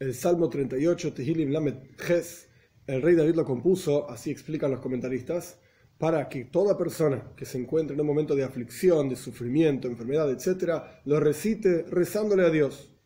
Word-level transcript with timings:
El 0.00 0.14
Salmo 0.14 0.48
38, 0.48 1.12
Tehilim 1.12 1.50
Lamed 1.50 1.74
Ges, 1.98 2.48
el 2.86 3.02
rey 3.02 3.14
David 3.14 3.34
lo 3.34 3.44
compuso, 3.44 4.08
así 4.08 4.30
explican 4.30 4.70
los 4.70 4.80
comentaristas, 4.80 5.60
para 5.98 6.26
que 6.30 6.46
toda 6.46 6.78
persona 6.78 7.34
que 7.36 7.44
se 7.44 7.58
encuentre 7.58 7.92
en 7.92 8.00
un 8.00 8.06
momento 8.06 8.34
de 8.34 8.42
aflicción, 8.42 9.10
de 9.10 9.16
sufrimiento, 9.16 9.88
enfermedad, 9.88 10.30
etc., 10.30 10.84
lo 11.04 11.20
recite 11.20 11.84
rezándole 11.90 12.46
a 12.46 12.48
Dios. 12.48 12.96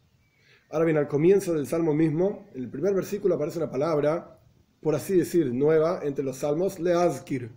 Ahora 0.71 0.85
bien, 0.85 0.97
al 0.97 1.09
comienzo 1.09 1.53
del 1.55 1.67
salmo 1.67 1.95
mismo, 1.95 2.49
en 2.55 2.63
el 2.63 2.71
primer 2.71 2.95
versículo 2.95 3.35
aparece 3.35 3.59
una 3.59 3.73
palabra, 3.73 4.41
por 4.81 4.95
así 4.95 5.17
decir, 5.17 5.53
nueva 5.53 5.99
entre 6.05 6.25
los 6.25 6.37
salmos, 6.37 6.79
leazkir. 6.79 7.51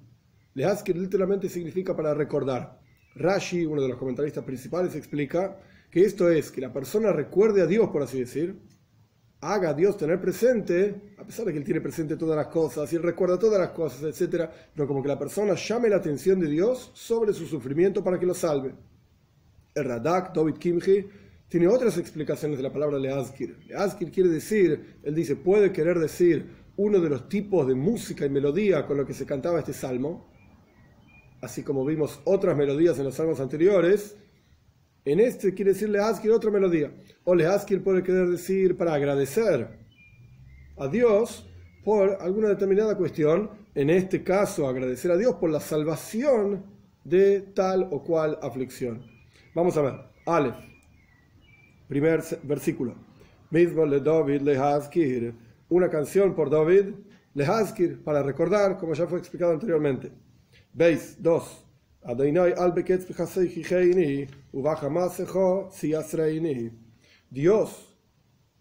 Leazkir 0.55 0.97
literalmente 0.97 1.47
significa 1.47 1.95
para 1.95 2.15
recordar. 2.15 2.81
Rashi, 3.13 3.67
uno 3.67 3.83
de 3.83 3.89
los 3.89 3.99
comentaristas 3.99 4.43
principales, 4.43 4.95
explica 4.95 5.59
que 5.91 6.01
esto 6.01 6.27
es 6.27 6.49
que 6.49 6.61
la 6.61 6.73
persona 6.73 7.13
recuerde 7.13 7.61
a 7.61 7.67
Dios, 7.67 7.91
por 7.91 8.01
así 8.01 8.19
decir, 8.19 8.63
haga 9.41 9.73
Dios 9.73 9.97
tener 9.97 10.19
presente, 10.19 11.13
a 11.17 11.23
pesar 11.23 11.45
de 11.45 11.51
que 11.51 11.59
Él 11.59 11.63
tiene 11.63 11.81
presente 11.81 12.15
todas 12.15 12.35
las 12.35 12.47
cosas 12.47 12.91
y 12.91 12.95
Él 12.95 13.03
recuerda 13.03 13.37
todas 13.37 13.59
las 13.59 13.69
cosas, 13.69 14.03
etc., 14.03 14.49
pero 14.73 14.87
como 14.87 15.01
que 15.01 15.07
la 15.07 15.19
persona 15.19 15.53
llame 15.53 15.89
la 15.89 15.97
atención 15.97 16.39
de 16.39 16.47
Dios 16.47 16.91
sobre 16.93 17.33
su 17.33 17.45
sufrimiento 17.45 18.03
para 18.03 18.19
que 18.19 18.25
lo 18.25 18.33
salve. 18.33 18.73
El 19.75 19.85
Radak, 19.85 20.33
David 20.33 20.55
Kimchi, 20.55 21.05
tiene 21.47 21.67
otras 21.67 21.97
explicaciones 21.97 22.57
de 22.57 22.63
la 22.63 22.73
palabra 22.73 22.97
Leazkir. 22.97 23.57
Leazkir 23.67 24.11
quiere 24.11 24.29
decir, 24.29 24.97
él 25.03 25.15
dice, 25.15 25.35
puede 25.35 25.71
querer 25.71 25.99
decir 25.99 26.67
uno 26.75 26.99
de 26.99 27.09
los 27.09 27.29
tipos 27.29 27.67
de 27.67 27.75
música 27.75 28.25
y 28.25 28.29
melodía 28.29 28.85
con 28.85 28.97
lo 28.97 29.05
que 29.05 29.13
se 29.13 29.25
cantaba 29.25 29.59
este 29.59 29.73
salmo, 29.73 30.29
así 31.41 31.63
como 31.63 31.85
vimos 31.85 32.19
otras 32.25 32.57
melodías 32.57 32.97
en 32.97 33.05
los 33.05 33.15
salmos 33.15 33.39
anteriores, 33.39 34.17
en 35.11 35.21
este 35.21 35.53
quiere 35.53 35.71
decir 35.71 35.87
Leazkir 35.87 36.31
otra 36.31 36.51
melodía. 36.51 36.91
O 37.23 37.33
Leazkir 37.33 37.81
puede 37.81 38.03
querer 38.03 38.27
decir 38.27 38.75
para 38.75 38.93
agradecer 38.93 39.67
a 40.77 40.87
Dios 40.89 41.49
por 41.85 42.17
alguna 42.19 42.49
determinada 42.49 42.97
cuestión. 42.97 43.49
En 43.73 43.89
este 43.89 44.21
caso, 44.21 44.67
agradecer 44.67 45.11
a 45.11 45.17
Dios 45.17 45.35
por 45.35 45.49
la 45.49 45.61
salvación 45.61 46.65
de 47.05 47.39
tal 47.39 47.87
o 47.91 48.03
cual 48.03 48.37
aflicción. 48.41 49.05
Vamos 49.55 49.77
a 49.77 49.81
ver. 49.81 49.93
Aleph. 50.25 50.57
Primer 51.87 52.21
versículo. 52.43 52.95
Mismo 53.49 53.85
le 53.85 54.01
David 54.01 54.41
Leazkir. 54.41 55.33
Una 55.69 55.89
canción 55.89 56.35
por 56.35 56.49
David. 56.49 56.95
Leazkir 57.33 58.03
para 58.03 58.23
recordar, 58.23 58.77
como 58.77 58.93
ya 58.93 59.07
fue 59.07 59.19
explicado 59.19 59.53
anteriormente. 59.53 60.11
Veis, 60.73 61.15
dos. 61.17 61.66
Dios, 67.29 67.99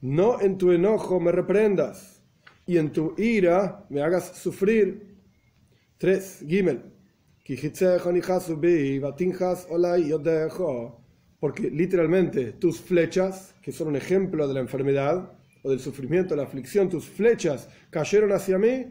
no 0.00 0.40
en 0.40 0.58
tu 0.58 0.72
enojo 0.72 1.20
me 1.20 1.30
reprendas 1.30 2.20
y 2.66 2.76
en 2.76 2.90
tu 2.90 3.14
ira 3.16 3.86
me 3.88 4.02
hagas 4.02 4.36
sufrir. 4.36 5.16
3. 5.98 6.44
Gimel. 6.48 6.92
Porque 11.38 11.70
literalmente 11.70 12.52
tus 12.52 12.80
flechas, 12.80 13.54
que 13.62 13.70
son 13.70 13.86
un 13.88 13.96
ejemplo 13.96 14.48
de 14.48 14.54
la 14.54 14.60
enfermedad 14.60 15.30
o 15.62 15.70
del 15.70 15.78
sufrimiento, 15.78 16.34
de 16.34 16.38
la 16.38 16.48
aflicción, 16.48 16.88
tus 16.88 17.06
flechas 17.06 17.68
cayeron 17.90 18.32
hacia 18.32 18.58
mí. 18.58 18.86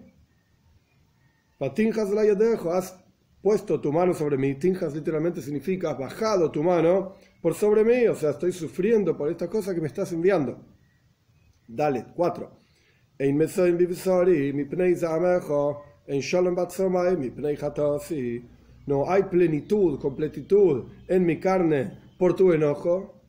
Has 1.59 3.04
puesto 3.45 3.79
tu 3.79 3.93
mano 3.93 4.15
sobre 4.15 4.39
mí. 4.39 4.55
Tinjas 4.55 4.95
literalmente 4.95 5.39
significa 5.39 5.91
has 5.91 5.99
bajado 5.99 6.49
tu 6.49 6.63
mano 6.63 7.13
por 7.43 7.53
sobre 7.53 7.83
mí, 7.83 8.07
o 8.07 8.15
sea, 8.15 8.31
estoy 8.31 8.51
sufriendo 8.51 9.15
por 9.15 9.29
esta 9.29 9.47
cosa 9.47 9.75
que 9.75 9.81
me 9.81 9.85
estás 9.85 10.11
enviando. 10.13 10.65
Dale, 11.67 12.07
4. 12.15 12.59
No 18.87 19.11
hay 19.11 19.23
plenitud, 19.23 19.99
completitud 19.99 20.85
en 21.07 21.25
mi 21.27 21.39
carne 21.39 21.99
por 22.17 22.35
tu 22.35 22.51
enojo, 22.51 23.21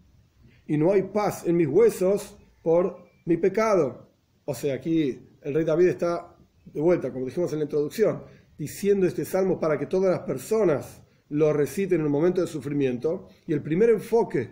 y 0.67 0.79
no 0.79 0.93
hay 0.93 1.03
paz 1.03 1.47
en 1.47 1.59
mis 1.59 1.69
huesos 1.69 2.39
por 2.63 2.97
mi 3.27 3.37
pecado. 3.37 4.09
O 4.47 4.55
sea, 4.55 4.77
aquí 4.77 5.29
el 5.43 5.53
rey 5.53 5.65
David 5.67 5.89
está 5.89 6.35
de 6.65 6.81
vuelta, 6.81 7.13
como 7.13 7.27
dijimos 7.27 7.53
en 7.53 7.59
la 7.59 7.65
introducción, 7.67 8.23
diciendo 8.59 9.07
este 9.07 9.25
salmo 9.25 9.61
para 9.61 9.79
que 9.79 9.87
todas 9.87 10.11
las 10.11 10.21
personas 10.21 11.03
lo 11.29 11.53
reciten 11.53 12.01
en 12.01 12.07
un 12.07 12.13
momento 12.13 12.41
de 12.41 12.47
sufrimiento. 12.47 13.29
Y 13.47 13.53
el 13.53 13.63
primer 13.63 13.91
enfoque 13.91 14.51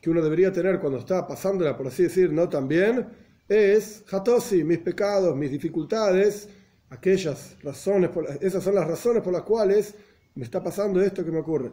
que 0.00 0.10
uno 0.10 0.22
debería 0.22 0.52
tener 0.52 0.80
cuando 0.80 0.98
está 0.98 1.26
pasándola, 1.26 1.76
por 1.76 1.88
así 1.88 2.04
decir, 2.04 2.32
no 2.32 2.48
también, 2.48 3.08
es 3.48 4.04
Hatosi, 4.10 4.62
mis 4.64 4.78
pecados, 4.78 5.36
mis 5.36 5.50
dificultades, 5.50 6.48
aquellas 6.90 7.56
razones, 7.62 8.10
por, 8.10 8.26
esas 8.40 8.62
son 8.62 8.74
las 8.74 8.86
razones 8.86 9.22
por 9.22 9.32
las 9.32 9.42
cuales 9.42 9.94
me 10.34 10.44
está 10.44 10.62
pasando 10.62 11.00
esto 11.00 11.24
que 11.24 11.32
me 11.32 11.40
ocurre. 11.40 11.72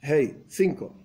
Hey, 0.00 0.44
5. 0.46 1.04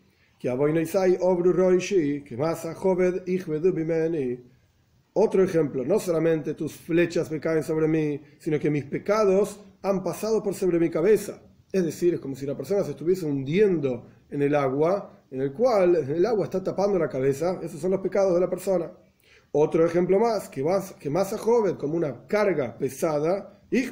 Otro 5.16 5.44
ejemplo, 5.44 5.86
no 5.86 6.00
solamente 6.00 6.56
tus 6.56 6.74
flechas 6.74 7.30
me 7.30 7.40
caen 7.40 7.62
sobre 7.62 7.88
mí, 7.88 8.20
sino 8.40 8.60
que 8.60 8.72
mis 8.72 8.86
pecados 8.86 9.60
han 9.84 10.04
pasado 10.04 10.42
por 10.42 10.56
sobre 10.56 10.80
mi 10.80 10.90
cabeza. 10.90 11.40
Es 11.72 11.86
decir, 11.86 12.16
es 12.16 12.20
como 12.20 12.36
si 12.36 12.48
la 12.48 12.58
persona 12.58 12.84
se 12.84 12.92
estuviese 12.92 13.28
hundiendo 13.28 14.08
en 14.32 14.42
el 14.42 14.56
agua, 14.56 15.24
en 15.30 15.42
el 15.42 15.54
cual 15.54 15.96
el 15.96 16.26
agua 16.26 16.46
está 16.46 16.64
tapando 16.64 16.98
la 16.98 17.10
cabeza. 17.10 17.60
Esos 17.62 17.80
son 17.80 17.92
los 17.92 18.00
pecados 18.00 18.34
de 18.34 18.40
la 18.40 18.50
persona. 18.50 18.92
Otro 19.52 19.86
ejemplo 19.86 20.20
más, 20.20 20.50
que 20.50 20.64
más, 20.64 20.94
que 20.94 21.12
más 21.12 21.32
a 21.32 21.38
joven, 21.38 21.76
como 21.76 21.96
una 21.96 22.26
carga 22.26 22.76
pesada, 22.76 23.62
y 23.70 23.84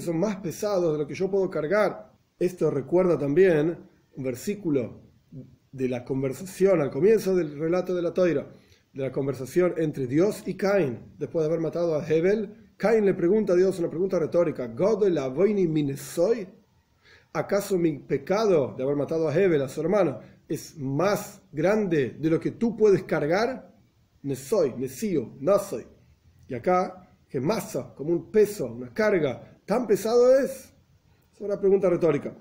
son 0.00 0.18
más 0.18 0.36
pesados 0.36 0.92
de 0.92 0.98
lo 0.98 1.06
que 1.06 1.14
yo 1.14 1.30
puedo 1.30 1.48
cargar. 1.48 2.12
Esto 2.38 2.70
recuerda 2.70 3.18
también 3.18 3.78
un 4.16 4.24
versículo 4.24 5.00
de 5.72 5.88
la 5.88 6.04
conversación 6.04 6.82
al 6.82 6.90
comienzo 6.90 7.34
del 7.34 7.58
relato 7.58 7.94
de 7.94 8.02
la 8.02 8.12
Toira 8.12 8.48
de 8.92 9.02
la 9.02 9.12
conversación 9.12 9.74
entre 9.76 10.06
Dios 10.06 10.42
y 10.46 10.54
Caín, 10.54 11.00
después 11.18 11.42
de 11.42 11.48
haber 11.48 11.60
matado 11.60 11.94
a 11.94 12.06
Hebel, 12.06 12.72
Caín 12.76 13.04
le 13.04 13.14
pregunta 13.14 13.52
a 13.52 13.56
Dios 13.56 13.78
una 13.78 13.90
pregunta 13.90 14.18
retórica, 14.18 14.72
¿acaso 17.32 17.78
mi 17.78 17.98
pecado 17.98 18.74
de 18.76 18.82
haber 18.82 18.96
matado 18.96 19.28
a 19.28 19.34
Hebel, 19.34 19.62
a 19.62 19.68
su 19.68 19.80
hermano, 19.80 20.20
es 20.48 20.76
más 20.78 21.42
grande 21.52 22.16
de 22.18 22.30
lo 22.30 22.40
que 22.40 22.52
tú 22.52 22.76
puedes 22.76 23.02
cargar? 23.02 23.74
Nesoy, 24.22 24.74
Nesío, 24.76 25.32
no 25.40 25.58
soy. 25.58 25.86
Y 26.48 26.54
acá, 26.54 27.08
que 27.28 27.40
masa, 27.40 27.94
como 27.94 28.10
un 28.10 28.30
peso, 28.30 28.66
una 28.66 28.92
carga, 28.92 29.58
¿tan 29.66 29.86
pesado 29.86 30.38
es? 30.38 30.72
Es 31.32 31.40
una 31.40 31.60
pregunta 31.60 31.90
retórica. 31.90 32.34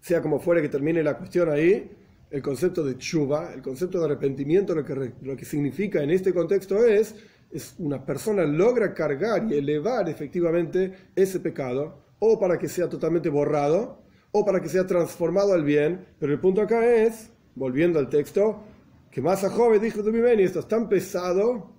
Sea 0.00 0.22
como 0.22 0.38
fuere 0.38 0.62
que 0.62 0.68
termine 0.68 1.02
la 1.02 1.18
cuestión 1.18 1.50
ahí, 1.50 1.90
el 2.30 2.42
concepto 2.42 2.84
de 2.84 2.96
chuva, 2.96 3.52
el 3.52 3.62
concepto 3.62 3.98
de 3.98 4.04
arrepentimiento, 4.04 4.74
lo 4.74 4.84
que, 4.84 5.12
lo 5.22 5.36
que 5.36 5.44
significa 5.44 6.02
en 6.02 6.10
este 6.10 6.32
contexto 6.32 6.84
es, 6.84 7.14
es 7.50 7.74
una 7.78 8.04
persona 8.04 8.44
logra 8.44 8.94
cargar 8.94 9.50
y 9.50 9.54
elevar 9.54 10.08
efectivamente 10.08 10.92
ese 11.16 11.40
pecado, 11.40 12.04
o 12.20 12.38
para 12.38 12.58
que 12.58 12.68
sea 12.68 12.88
totalmente 12.88 13.28
borrado, 13.28 14.02
o 14.32 14.44
para 14.44 14.60
que 14.60 14.68
sea 14.68 14.86
transformado 14.86 15.52
al 15.52 15.64
bien, 15.64 16.06
pero 16.18 16.32
el 16.32 16.38
punto 16.38 16.62
acá 16.62 16.86
es, 16.86 17.30
volviendo 17.56 17.98
al 17.98 18.08
texto, 18.08 18.62
que 19.10 19.20
más 19.20 19.42
a 19.42 19.50
joven 19.50 19.80
dijo 19.80 20.02
ven, 20.02 20.38
y 20.38 20.44
esto 20.44 20.60
es 20.60 20.68
tan 20.68 20.88
pesado 20.88 21.74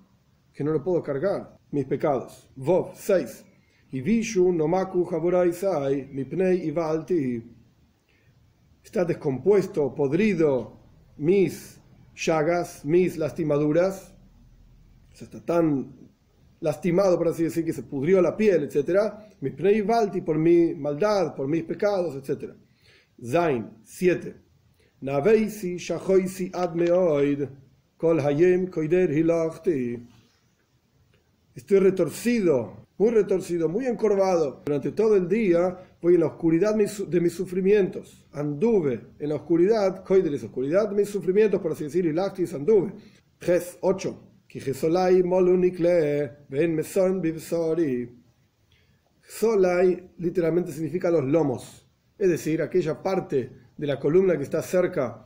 que 0.53 0.63
no 0.63 0.73
lo 0.73 0.84
puedo 0.84 1.01
cargar, 1.01 1.57
mis 1.72 1.85
pecados. 1.85 2.50
Vov 2.56 2.91
6. 2.95 3.45
Y 3.94 4.01
vishu 4.01 4.51
nomaku 4.51 5.07
mi 6.11 6.25
pnei 6.25 6.67
ivalti 6.67 7.60
está 8.83 9.05
descompuesto, 9.05 9.93
podrido 9.93 10.79
mis 11.17 11.79
llagas, 12.16 12.83
mis 12.85 13.17
lastimaduras, 13.17 14.13
o 15.09 15.23
está 15.23 15.39
tan 15.39 15.93
lastimado, 16.59 17.17
por 17.17 17.28
así 17.28 17.43
decir, 17.43 17.66
que 17.66 17.73
se 17.73 17.83
pudrió 17.83 18.22
la 18.22 18.37
piel, 18.37 18.63
etc. 18.63 19.13
Mis 19.41 19.53
pneivalti 19.53 20.22
por 20.22 20.37
mi 20.37 20.73
maldad, 20.73 21.35
por 21.35 21.47
mis 21.47 21.63
pecados, 21.63 22.16
etc. 22.16 22.53
Zain 23.23 23.69
7. 23.83 24.35
Naveisi 25.01 25.77
shahoisi 25.77 26.51
admeoid 26.53 27.49
kol 27.97 28.19
hayem 28.19 28.67
koider 28.67 29.11
hilachti. 29.11 29.99
Estoy 31.55 31.79
retorcido, 31.79 32.80
muy 33.01 33.09
retorcido, 33.09 33.67
muy 33.67 33.87
encorvado. 33.87 34.61
Durante 34.63 34.91
todo 34.91 35.15
el 35.15 35.27
día 35.27 35.75
voy 35.99 36.13
en 36.13 36.19
la 36.19 36.27
oscuridad 36.27 36.75
de 36.75 37.19
mis 37.19 37.33
sufrimientos. 37.33 38.27
Anduve 38.31 39.01
en 39.17 39.29
la 39.29 39.35
oscuridad, 39.37 40.05
de 40.07 40.29
la 40.29 40.35
oscuridad 40.35 40.87
de 40.87 40.95
mis 40.95 41.09
sufrimientos, 41.09 41.59
por 41.61 41.71
así 41.71 41.85
decir, 41.85 42.05
y 42.05 42.13
lactis 42.13 42.53
anduve. 42.53 42.93
Ges 43.39 43.79
8. 43.81 44.27
Solai 49.23 50.11
literalmente 50.19 50.71
significa 50.71 51.09
los 51.09 51.25
lomos, 51.25 51.89
es 52.19 52.29
decir, 52.29 52.61
aquella 52.61 53.01
parte 53.01 53.49
de 53.77 53.87
la 53.87 53.99
columna 53.99 54.37
que 54.37 54.43
está 54.43 54.61
cerca 54.61 55.25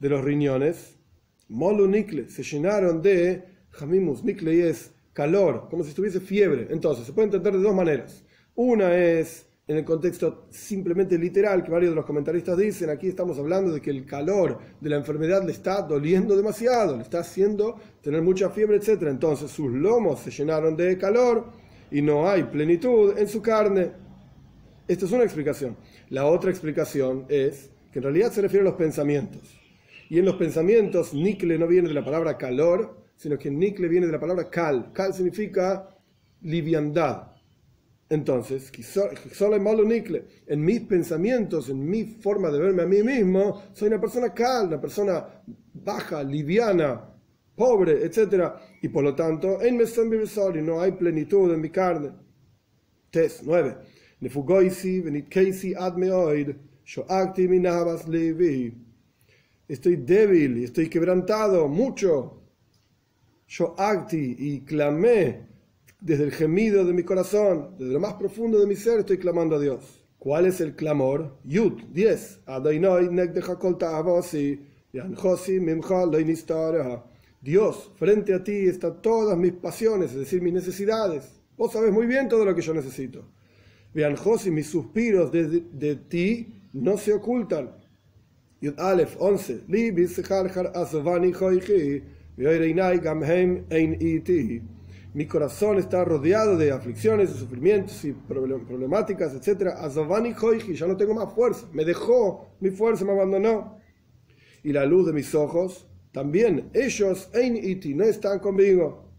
de 0.00 0.08
los 0.08 0.24
riñones. 0.24 0.98
Molunikle 1.46 2.28
se 2.28 2.42
llenaron 2.42 3.00
de 3.00 3.44
Jamimus, 3.70 4.24
Niklei 4.24 4.62
es 4.62 4.91
calor, 5.12 5.68
como 5.70 5.82
si 5.82 5.90
estuviese 5.90 6.20
fiebre. 6.20 6.68
Entonces, 6.70 7.06
se 7.06 7.12
puede 7.12 7.26
entender 7.26 7.52
de 7.54 7.62
dos 7.62 7.74
maneras. 7.74 8.24
Una 8.54 8.96
es 8.96 9.46
en 9.66 9.76
el 9.76 9.84
contexto 9.84 10.46
simplemente 10.50 11.16
literal 11.16 11.62
que 11.62 11.70
varios 11.70 11.92
de 11.92 11.96
los 11.96 12.04
comentaristas 12.04 12.58
dicen, 12.58 12.90
aquí 12.90 13.08
estamos 13.08 13.38
hablando 13.38 13.72
de 13.72 13.80
que 13.80 13.90
el 13.90 14.04
calor 14.04 14.58
de 14.80 14.90
la 14.90 14.96
enfermedad 14.96 15.44
le 15.44 15.52
está 15.52 15.82
doliendo 15.82 16.36
demasiado, 16.36 16.96
le 16.96 17.02
está 17.02 17.20
haciendo 17.20 17.76
tener 18.02 18.22
mucha 18.22 18.50
fiebre, 18.50 18.76
etc. 18.76 19.02
Entonces 19.08 19.50
sus 19.50 19.70
lomos 19.70 20.20
se 20.20 20.30
llenaron 20.30 20.76
de 20.76 20.98
calor 20.98 21.46
y 21.90 22.02
no 22.02 22.28
hay 22.28 22.42
plenitud 22.44 23.16
en 23.16 23.28
su 23.28 23.40
carne. 23.40 23.92
Esta 24.88 25.04
es 25.06 25.12
una 25.12 25.22
explicación. 25.24 25.76
La 26.10 26.26
otra 26.26 26.50
explicación 26.50 27.24
es 27.28 27.70
que 27.92 28.00
en 28.00 28.02
realidad 28.04 28.32
se 28.32 28.42
refiere 28.42 28.66
a 28.66 28.70
los 28.70 28.78
pensamientos. 28.78 29.42
Y 30.10 30.18
en 30.18 30.24
los 30.24 30.34
pensamientos, 30.34 31.14
nikle 31.14 31.56
no 31.56 31.66
viene 31.66 31.88
de 31.88 31.94
la 31.94 32.04
palabra 32.04 32.36
calor, 32.36 33.01
sino 33.16 33.38
que 33.38 33.50
nikle 33.50 33.88
viene 33.88 34.06
de 34.06 34.12
la 34.12 34.20
palabra 34.20 34.48
kal. 34.50 34.92
Kal 34.92 35.14
significa 35.14 35.88
liviandad. 36.42 37.32
Entonces, 38.08 38.70
solo 39.32 39.58
malo 39.58 39.84
nikle. 39.84 40.24
En 40.46 40.62
mis 40.62 40.80
pensamientos, 40.80 41.70
en 41.70 41.88
mi 41.88 42.04
forma 42.04 42.50
de 42.50 42.58
verme 42.58 42.82
a 42.82 42.86
mí 42.86 43.02
mismo, 43.02 43.62
soy 43.72 43.88
una 43.88 44.00
persona 44.00 44.34
kal, 44.34 44.66
una 44.66 44.80
persona 44.80 45.26
baja, 45.72 46.22
liviana, 46.22 47.08
pobre, 47.56 48.04
etc. 48.04 48.52
Y 48.82 48.88
por 48.88 49.04
lo 49.04 49.14
tanto, 49.14 49.62
en 49.62 49.80
y 49.80 50.62
no 50.62 50.80
hay 50.80 50.92
plenitud 50.92 51.54
en 51.54 51.60
mi 51.60 51.70
carne. 51.70 52.10
Test 53.10 53.42
9. 53.44 53.76
Estoy 59.68 59.96
débil 59.96 60.64
estoy 60.64 60.88
quebrantado 60.88 61.68
mucho. 61.68 62.41
Yo 63.54 63.74
acti 63.76 64.34
y 64.38 64.60
clamé 64.60 65.46
desde 66.00 66.24
el 66.24 66.32
gemido 66.32 66.86
de 66.86 66.94
mi 66.94 67.02
corazón, 67.02 67.74
desde 67.78 67.92
lo 67.92 68.00
más 68.00 68.14
profundo 68.14 68.58
de 68.58 68.66
mi 68.66 68.76
ser, 68.76 69.00
estoy 69.00 69.18
clamando 69.18 69.56
a 69.56 69.60
Dios. 69.60 70.02
¿Cuál 70.18 70.46
es 70.46 70.62
el 70.62 70.74
clamor? 70.74 71.36
Yud 71.44 71.74
10. 71.92 72.40
Dios, 77.42 77.92
frente 77.96 78.32
a 78.32 78.42
ti 78.42 78.52
están 78.52 79.02
todas 79.02 79.36
mis 79.36 79.52
pasiones, 79.52 80.12
es 80.12 80.20
decir, 80.20 80.40
mis 80.40 80.54
necesidades. 80.54 81.42
Vos 81.58 81.72
sabes 81.72 81.92
muy 81.92 82.06
bien 82.06 82.30
todo 82.30 82.46
lo 82.46 82.54
que 82.54 82.62
yo 82.62 82.72
necesito. 82.72 83.22
Josi, 84.16 84.50
mis 84.50 84.68
suspiros 84.68 85.30
de, 85.30 85.60
de, 85.70 85.96
ti 85.96 86.70
no 86.72 86.96
se 86.96 87.12
ocultan. 87.12 87.70
Yud 88.62 88.80
Aleph 88.80 89.14
11. 89.18 89.64
Mi 95.14 95.26
corazón 95.26 95.78
está 95.78 96.04
rodeado 96.04 96.56
de 96.56 96.72
aflicciones, 96.72 97.32
de 97.32 97.38
sufrimientos 97.38 98.02
y 98.04 98.12
problemáticas, 98.12 99.34
etc. 99.34 99.68
Azovani 99.76 100.34
ya 100.72 100.86
no 100.86 100.96
tengo 100.96 101.14
más 101.14 101.32
fuerza. 101.34 101.68
Me 101.72 101.84
dejó 101.84 102.54
mi 102.60 102.70
fuerza, 102.70 103.04
me 103.04 103.12
abandonó. 103.12 103.78
Y 104.62 104.72
la 104.72 104.86
luz 104.86 105.06
de 105.06 105.12
mis 105.12 105.34
ojos, 105.34 105.86
también 106.12 106.70
ellos, 106.72 107.28
Ein 107.34 107.56
Iti, 107.56 107.94
no 107.94 108.04
están 108.04 108.38
conmigo. 108.38 109.10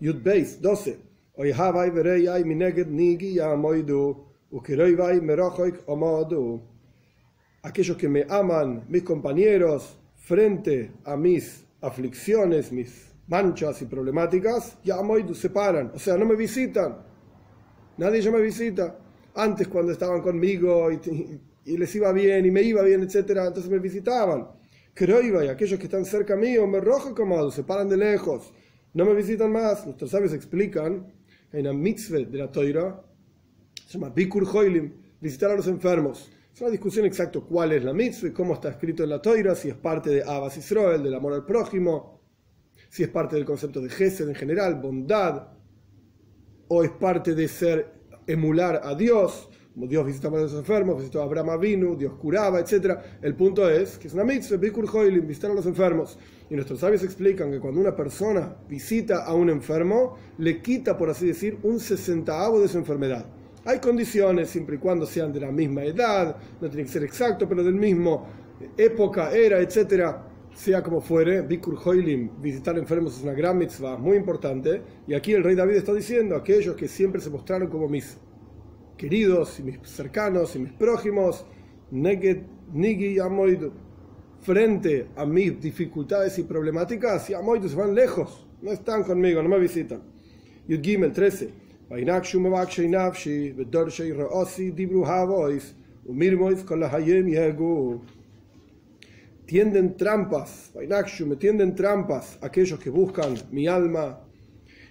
Yud 0.00 0.22
Beis 0.22 0.60
12. 0.60 0.98
Aquellos 7.62 7.96
que 7.96 8.08
me 8.08 8.26
aman, 8.28 8.84
mis 8.88 9.02
compañeros, 9.02 9.98
frente 10.16 10.92
a 11.04 11.16
mis 11.16 11.65
aflicciones, 11.86 12.72
mis 12.72 13.12
manchas 13.28 13.82
y 13.82 13.86
problemáticas, 13.86 14.78
ya 14.84 14.96
se 14.98 15.34
separan, 15.34 15.92
o 15.94 15.98
sea, 15.98 16.16
no 16.16 16.26
me 16.26 16.36
visitan. 16.36 16.98
Nadie 17.98 18.20
ya 18.20 18.30
me 18.30 18.40
visita. 18.40 18.98
Antes 19.34 19.68
cuando 19.68 19.92
estaban 19.92 20.20
conmigo 20.22 20.90
y, 20.90 21.76
les 21.76 21.94
iba 21.96 22.12
bien 22.12 22.46
y 22.46 22.50
me 22.50 22.62
iba 22.62 22.82
bien, 22.82 23.02
etcétera, 23.02 23.46
entonces 23.46 23.70
me 23.70 23.78
visitaban. 23.78 24.48
Creo 24.94 25.20
y 25.20 25.48
aquellos 25.48 25.78
que 25.78 25.86
están 25.86 26.04
cerca 26.04 26.36
mío 26.36 26.66
me 26.66 26.80
rojo 26.80 27.14
como 27.14 27.50
se 27.50 27.64
paran 27.64 27.88
de 27.88 27.96
lejos, 27.96 28.52
no 28.94 29.04
me 29.04 29.14
visitan 29.14 29.52
más. 29.52 29.84
Nuestros 29.84 30.10
sabios 30.10 30.32
explican, 30.32 31.12
hay 31.52 31.60
una 31.60 31.72
mitzvah 31.72 32.18
de 32.18 32.38
la 32.38 32.50
toira, 32.50 33.02
se 33.86 33.98
llama 33.98 34.10
Bikur 34.10 34.46
Hoilim, 34.50 34.92
visitar 35.20 35.50
a 35.50 35.56
los 35.56 35.66
enfermos. 35.66 36.30
Es 36.56 36.62
una 36.62 36.70
discusión 36.70 37.04
exacta 37.04 37.38
cuál 37.40 37.72
es 37.72 37.84
la 37.84 37.92
mitzvah 37.92 38.28
y 38.28 38.32
cómo 38.32 38.54
está 38.54 38.70
escrito 38.70 39.02
en 39.02 39.10
la 39.10 39.20
toira, 39.20 39.54
si 39.54 39.68
es 39.68 39.74
parte 39.74 40.08
de 40.08 40.22
Abbas 40.22 40.56
Israel, 40.56 41.02
del 41.02 41.12
amor 41.12 41.34
al 41.34 41.44
prójimo, 41.44 42.22
si 42.88 43.02
es 43.02 43.10
parte 43.10 43.36
del 43.36 43.44
concepto 43.44 43.82
de 43.82 43.90
Gesed 43.90 44.26
en 44.26 44.34
general, 44.34 44.76
bondad, 44.76 45.48
o 46.68 46.82
es 46.82 46.90
parte 46.92 47.34
de 47.34 47.46
ser 47.46 47.92
emular 48.26 48.80
a 48.82 48.94
Dios, 48.94 49.50
como 49.74 49.86
Dios 49.86 50.06
visitaba 50.06 50.38
a 50.38 50.42
los 50.44 50.54
enfermos, 50.54 50.96
visitó 50.96 51.20
a 51.20 51.24
Abraham 51.24 51.50
Avinu, 51.50 51.94
Dios 51.94 52.14
curaba, 52.14 52.58
etc. 52.58 53.00
El 53.20 53.34
punto 53.34 53.68
es 53.68 53.98
que 53.98 54.08
es 54.08 54.14
una 54.14 54.24
mitzvah, 54.24 54.56
Bikur 54.56 54.88
Hoilim, 54.90 55.26
visitar 55.26 55.50
a 55.50 55.54
los 55.54 55.66
enfermos. 55.66 56.18
Y 56.48 56.54
nuestros 56.54 56.80
sabios 56.80 57.04
explican 57.04 57.50
que 57.50 57.60
cuando 57.60 57.82
una 57.82 57.94
persona 57.94 58.56
visita 58.66 59.26
a 59.26 59.34
un 59.34 59.50
enfermo, 59.50 60.16
le 60.38 60.62
quita, 60.62 60.96
por 60.96 61.10
así 61.10 61.26
decir, 61.26 61.58
un 61.64 61.80
sesentaavo 61.80 62.62
de 62.62 62.68
su 62.68 62.78
enfermedad. 62.78 63.26
Hay 63.66 63.80
condiciones, 63.80 64.48
siempre 64.48 64.76
y 64.76 64.78
cuando 64.78 65.04
sean 65.04 65.32
de 65.32 65.40
la 65.40 65.50
misma 65.50 65.82
edad, 65.84 66.36
no 66.60 66.68
tiene 66.68 66.84
que 66.84 66.90
ser 66.90 67.02
exacto, 67.02 67.48
pero 67.48 67.64
del 67.64 67.74
mismo 67.74 68.26
época, 68.76 69.32
era, 69.32 69.60
etcétera 69.60 70.22
sea 70.56 70.82
como 70.82 71.02
fuere, 71.02 71.42
Bikur 71.42 71.78
Hoilim, 71.84 72.30
visitar 72.40 72.78
enfermos 72.78 73.18
es 73.18 73.22
una 73.22 73.34
gran 73.34 73.58
mitzvah, 73.58 73.98
muy 73.98 74.16
importante. 74.16 74.80
Y 75.06 75.12
aquí 75.12 75.32
el 75.32 75.44
rey 75.44 75.54
David 75.54 75.74
está 75.74 75.92
diciendo, 75.92 76.34
aquellos 76.34 76.74
que 76.76 76.88
siempre 76.88 77.20
se 77.20 77.28
mostraron 77.28 77.68
como 77.68 77.88
mis 77.88 78.16
queridos 78.96 79.60
y 79.60 79.64
mis 79.64 79.78
cercanos 79.82 80.56
y 80.56 80.60
mis 80.60 80.72
prójimos, 80.72 81.44
Nigi 81.90 83.18
y 83.18 83.20
frente 84.40 85.08
a 85.14 85.26
mis 85.26 85.60
dificultades 85.60 86.38
y 86.38 86.44
problemáticas, 86.44 87.28
y 87.28 87.34
Amoidu 87.34 87.68
se 87.68 87.76
van 87.76 87.94
lejos, 87.94 88.46
no 88.62 88.72
están 88.72 89.04
conmigo, 89.04 89.42
no 89.42 89.48
me 89.48 89.58
visitan. 89.58 90.02
Yud 90.66 90.80
Gimel 90.82 91.12
13. 91.12 91.65
Con 96.64 96.80
la 96.80 96.88
hayem 96.88 97.28
tienden 99.46 99.96
trampas, 99.96 100.72
me 100.74 101.36
tienden 101.36 101.74
trampas 101.76 102.38
aquellos 102.42 102.80
que 102.80 102.90
buscan 102.90 103.34
mi 103.52 103.68
alma 103.68 104.18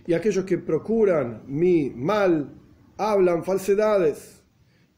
y 0.08 0.14
aquellos 0.14 0.46
que 0.46 0.58
procuran 0.58 1.44
mi 1.48 1.90
mal, 1.90 2.54
hablan 2.98 3.44
falsedades 3.44 4.42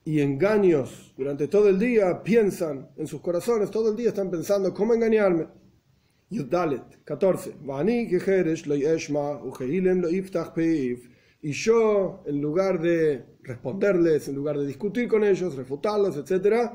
y 0.05 0.21
engaños 0.21 1.15
durante 1.17 1.47
todo 1.47 1.67
el 1.67 1.79
día, 1.79 2.21
piensan 2.21 2.89
en 2.95 3.07
sus 3.07 3.21
corazones, 3.21 3.71
todo 3.71 3.89
el 3.89 3.95
día 3.95 4.09
están 4.09 4.29
pensando 4.29 4.71
cómo 4.71 4.93
engañarme. 4.93 5.47
Yudalet 6.29 7.03
14. 7.03 7.55
Y 11.41 11.51
yo, 11.51 12.23
en 12.25 12.41
lugar 12.41 12.81
de 12.81 13.37
responderles, 13.43 14.27
en 14.27 14.35
lugar 14.35 14.57
de 14.57 14.65
discutir 14.65 15.07
con 15.07 15.23
ellos, 15.23 15.55
refutarlos, 15.55 16.17
etc., 16.17 16.71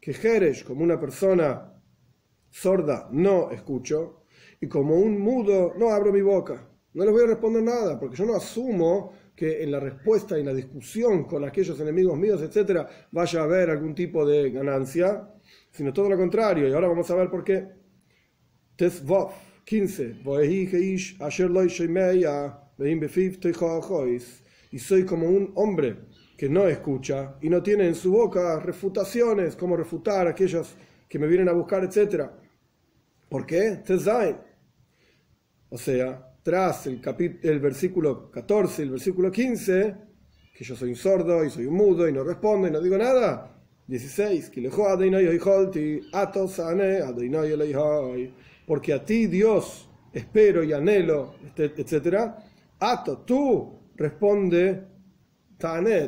que 0.00 0.12
Jeresh, 0.12 0.64
como 0.64 0.82
una 0.82 1.00
persona 1.00 1.72
sorda 2.50 3.08
no 3.12 3.50
escucho, 3.50 4.24
y 4.60 4.68
como 4.68 4.96
un 4.96 5.18
mudo 5.18 5.74
no 5.76 5.90
abro 5.90 6.12
mi 6.12 6.22
boca. 6.22 6.68
No 6.94 7.04
les 7.04 7.12
voy 7.12 7.24
a 7.24 7.26
responder 7.26 7.62
nada, 7.62 7.98
porque 7.98 8.16
yo 8.16 8.24
no 8.26 8.36
asumo 8.36 9.12
que 9.34 9.62
en 9.62 9.72
la 9.72 9.80
respuesta 9.80 10.38
y 10.38 10.44
la 10.44 10.52
discusión 10.52 11.24
con 11.24 11.44
aquellos 11.44 11.80
enemigos 11.80 12.18
míos, 12.18 12.40
etcétera, 12.42 12.88
vaya 13.10 13.40
a 13.40 13.44
haber 13.44 13.70
algún 13.70 13.94
tipo 13.94 14.26
de 14.26 14.50
ganancia, 14.50 15.28
sino 15.70 15.92
todo 15.92 16.10
lo 16.10 16.16
contrario. 16.16 16.68
Y 16.68 16.72
ahora 16.72 16.88
vamos 16.88 17.10
a 17.10 17.16
ver 17.16 17.30
por 17.30 17.42
qué. 17.42 17.66
Tesvov 18.76 19.32
15. 19.64 20.22
Y 24.70 24.78
soy 24.78 25.04
como 25.04 25.28
un 25.28 25.52
hombre 25.54 25.96
que 26.36 26.48
no 26.48 26.66
escucha 26.66 27.36
y 27.40 27.48
no 27.48 27.62
tiene 27.62 27.86
en 27.86 27.94
su 27.94 28.10
boca 28.12 28.58
refutaciones, 28.58 29.54
como 29.54 29.76
refutar 29.76 30.26
a 30.26 30.30
aquellos 30.30 30.74
que 31.08 31.18
me 31.18 31.26
vienen 31.26 31.48
a 31.48 31.52
buscar, 31.52 31.84
etcétera. 31.84 32.36
¿Por 33.28 33.46
qué? 33.46 33.82
O 35.68 35.78
sea, 35.78 36.34
tras 36.42 36.86
el, 36.86 37.00
el 37.42 37.60
versículo 37.60 38.30
14 38.30 38.82
y 38.82 38.84
el 38.86 38.90
versículo 38.90 39.30
15, 39.30 39.94
que 40.54 40.64
yo 40.64 40.74
soy 40.74 40.90
un 40.90 40.96
sordo 40.96 41.44
y 41.44 41.50
soy 41.50 41.66
un 41.66 41.74
mudo 41.74 42.08
y 42.08 42.12
no 42.12 42.24
respondo 42.24 42.66
y 42.68 42.70
no 42.70 42.80
digo 42.80 42.98
nada. 42.98 43.52
16. 43.86 44.50
Porque 48.66 48.92
a 48.92 49.04
ti, 49.04 49.26
Dios, 49.26 49.90
espero 50.12 50.64
y 50.64 50.72
anhelo, 50.72 51.34
etc. 51.56 52.32
Ato, 52.84 53.18
tú 53.18 53.92
responde, 53.94 54.84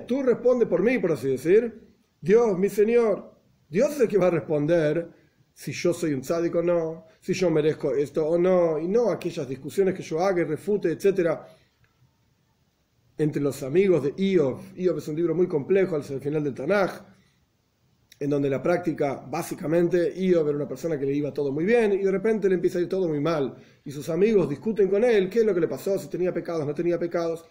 tú 0.08 0.22
responde 0.22 0.66
por 0.66 0.82
mí, 0.82 0.98
por 0.98 1.12
así 1.12 1.28
decir. 1.28 1.80
Dios, 2.20 2.58
mi 2.58 2.68
Señor. 2.68 3.32
Dios 3.68 3.92
es 3.92 4.00
el 4.00 4.08
que 4.08 4.18
va 4.18 4.26
a 4.26 4.30
responder 4.30 5.08
si 5.52 5.70
yo 5.72 5.92
soy 5.94 6.14
un 6.14 6.22
tzadik 6.22 6.54
o 6.56 6.62
no, 6.62 7.06
si 7.20 7.32
yo 7.32 7.48
merezco 7.48 7.94
esto 7.94 8.26
o 8.26 8.36
no, 8.36 8.78
y 8.78 8.88
no 8.88 9.10
aquellas 9.10 9.48
discusiones 9.48 9.94
que 9.94 10.02
yo 10.02 10.18
haga 10.20 10.40
y 10.40 10.44
refute, 10.44 10.90
etcétera 10.90 11.46
entre 13.18 13.40
los 13.40 13.62
amigos 13.62 14.02
de 14.02 14.14
Iov. 14.16 14.60
Iov 14.76 14.98
es 14.98 15.08
un 15.08 15.16
libro 15.16 15.34
muy 15.34 15.46
complejo 15.46 15.96
al 15.96 16.02
final 16.02 16.42
del 16.42 16.54
Tanaj, 16.54 17.02
en 18.18 18.30
donde 18.30 18.48
la 18.48 18.62
práctica, 18.62 19.24
básicamente, 19.28 20.12
Iov 20.16 20.48
era 20.48 20.56
una 20.56 20.68
persona 20.68 20.98
que 20.98 21.04
le 21.04 21.12
iba 21.12 21.32
todo 21.32 21.50
muy 21.50 21.64
bien 21.64 21.92
y 21.92 21.98
de 21.98 22.10
repente 22.10 22.48
le 22.48 22.54
empieza 22.54 22.78
a 22.78 22.82
ir 22.82 22.88
todo 22.88 23.08
muy 23.08 23.20
mal. 23.20 23.54
Y 23.84 23.90
sus 23.90 24.08
amigos 24.08 24.48
discuten 24.48 24.88
con 24.88 25.02
él 25.04 25.28
qué 25.28 25.40
es 25.40 25.44
lo 25.44 25.54
que 25.54 25.60
le 25.60 25.68
pasó, 25.68 25.98
si 25.98 26.08
tenía 26.08 26.32
pecados, 26.32 26.64
no 26.64 26.74
tenía 26.74 26.98
pecados. 26.98 27.44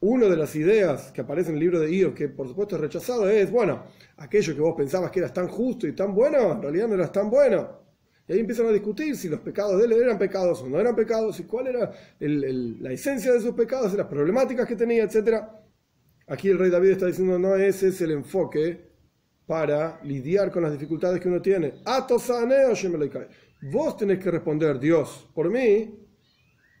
Una 0.00 0.26
de 0.28 0.36
las 0.36 0.54
ideas 0.56 1.10
que 1.12 1.22
aparece 1.22 1.50
en 1.50 1.56
el 1.56 1.60
libro 1.60 1.80
de 1.80 1.90
Iov, 1.94 2.14
que 2.14 2.28
por 2.28 2.48
supuesto 2.48 2.76
es 2.76 2.80
rechazado, 2.80 3.28
es, 3.28 3.50
bueno, 3.50 3.84
aquello 4.16 4.54
que 4.54 4.60
vos 4.60 4.74
pensabas 4.76 5.10
que 5.10 5.20
eras 5.20 5.32
tan 5.32 5.48
justo 5.48 5.86
y 5.86 5.92
tan 5.92 6.14
bueno, 6.14 6.52
en 6.52 6.62
realidad 6.62 6.88
no 6.88 6.94
eras 6.94 7.12
tan 7.12 7.28
bueno. 7.30 7.80
Y 8.28 8.34
ahí 8.34 8.40
empiezan 8.40 8.66
a 8.66 8.72
discutir 8.72 9.16
si 9.16 9.28
los 9.28 9.40
pecados 9.40 9.78
de 9.78 9.86
él 9.86 9.92
eran 9.92 10.18
pecados 10.18 10.62
o 10.62 10.68
no 10.68 10.78
eran 10.78 10.94
pecados, 10.94 11.40
y 11.40 11.44
cuál 11.44 11.66
era 11.66 11.92
la 12.20 12.92
esencia 12.92 13.32
de 13.32 13.40
sus 13.40 13.54
pecados, 13.54 13.92
las 13.94 14.06
problemáticas 14.06 14.68
que 14.68 14.76
tenía, 14.76 15.04
etc. 15.04 15.44
Aquí 16.28 16.48
el 16.48 16.58
rey 16.58 16.70
David 16.70 16.90
está 16.90 17.06
diciendo, 17.06 17.38
no, 17.38 17.56
ese 17.56 17.88
es 17.88 18.00
el 18.00 18.12
enfoque 18.12 18.89
para 19.50 19.98
lidiar 20.04 20.52
con 20.52 20.62
las 20.62 20.70
dificultades 20.70 21.20
que 21.20 21.26
uno 21.26 21.42
tiene. 21.42 21.82
Vos 23.62 23.96
tenés 23.96 24.20
que 24.20 24.30
responder, 24.30 24.78
Dios, 24.78 25.28
por 25.34 25.50
mí, 25.50 25.92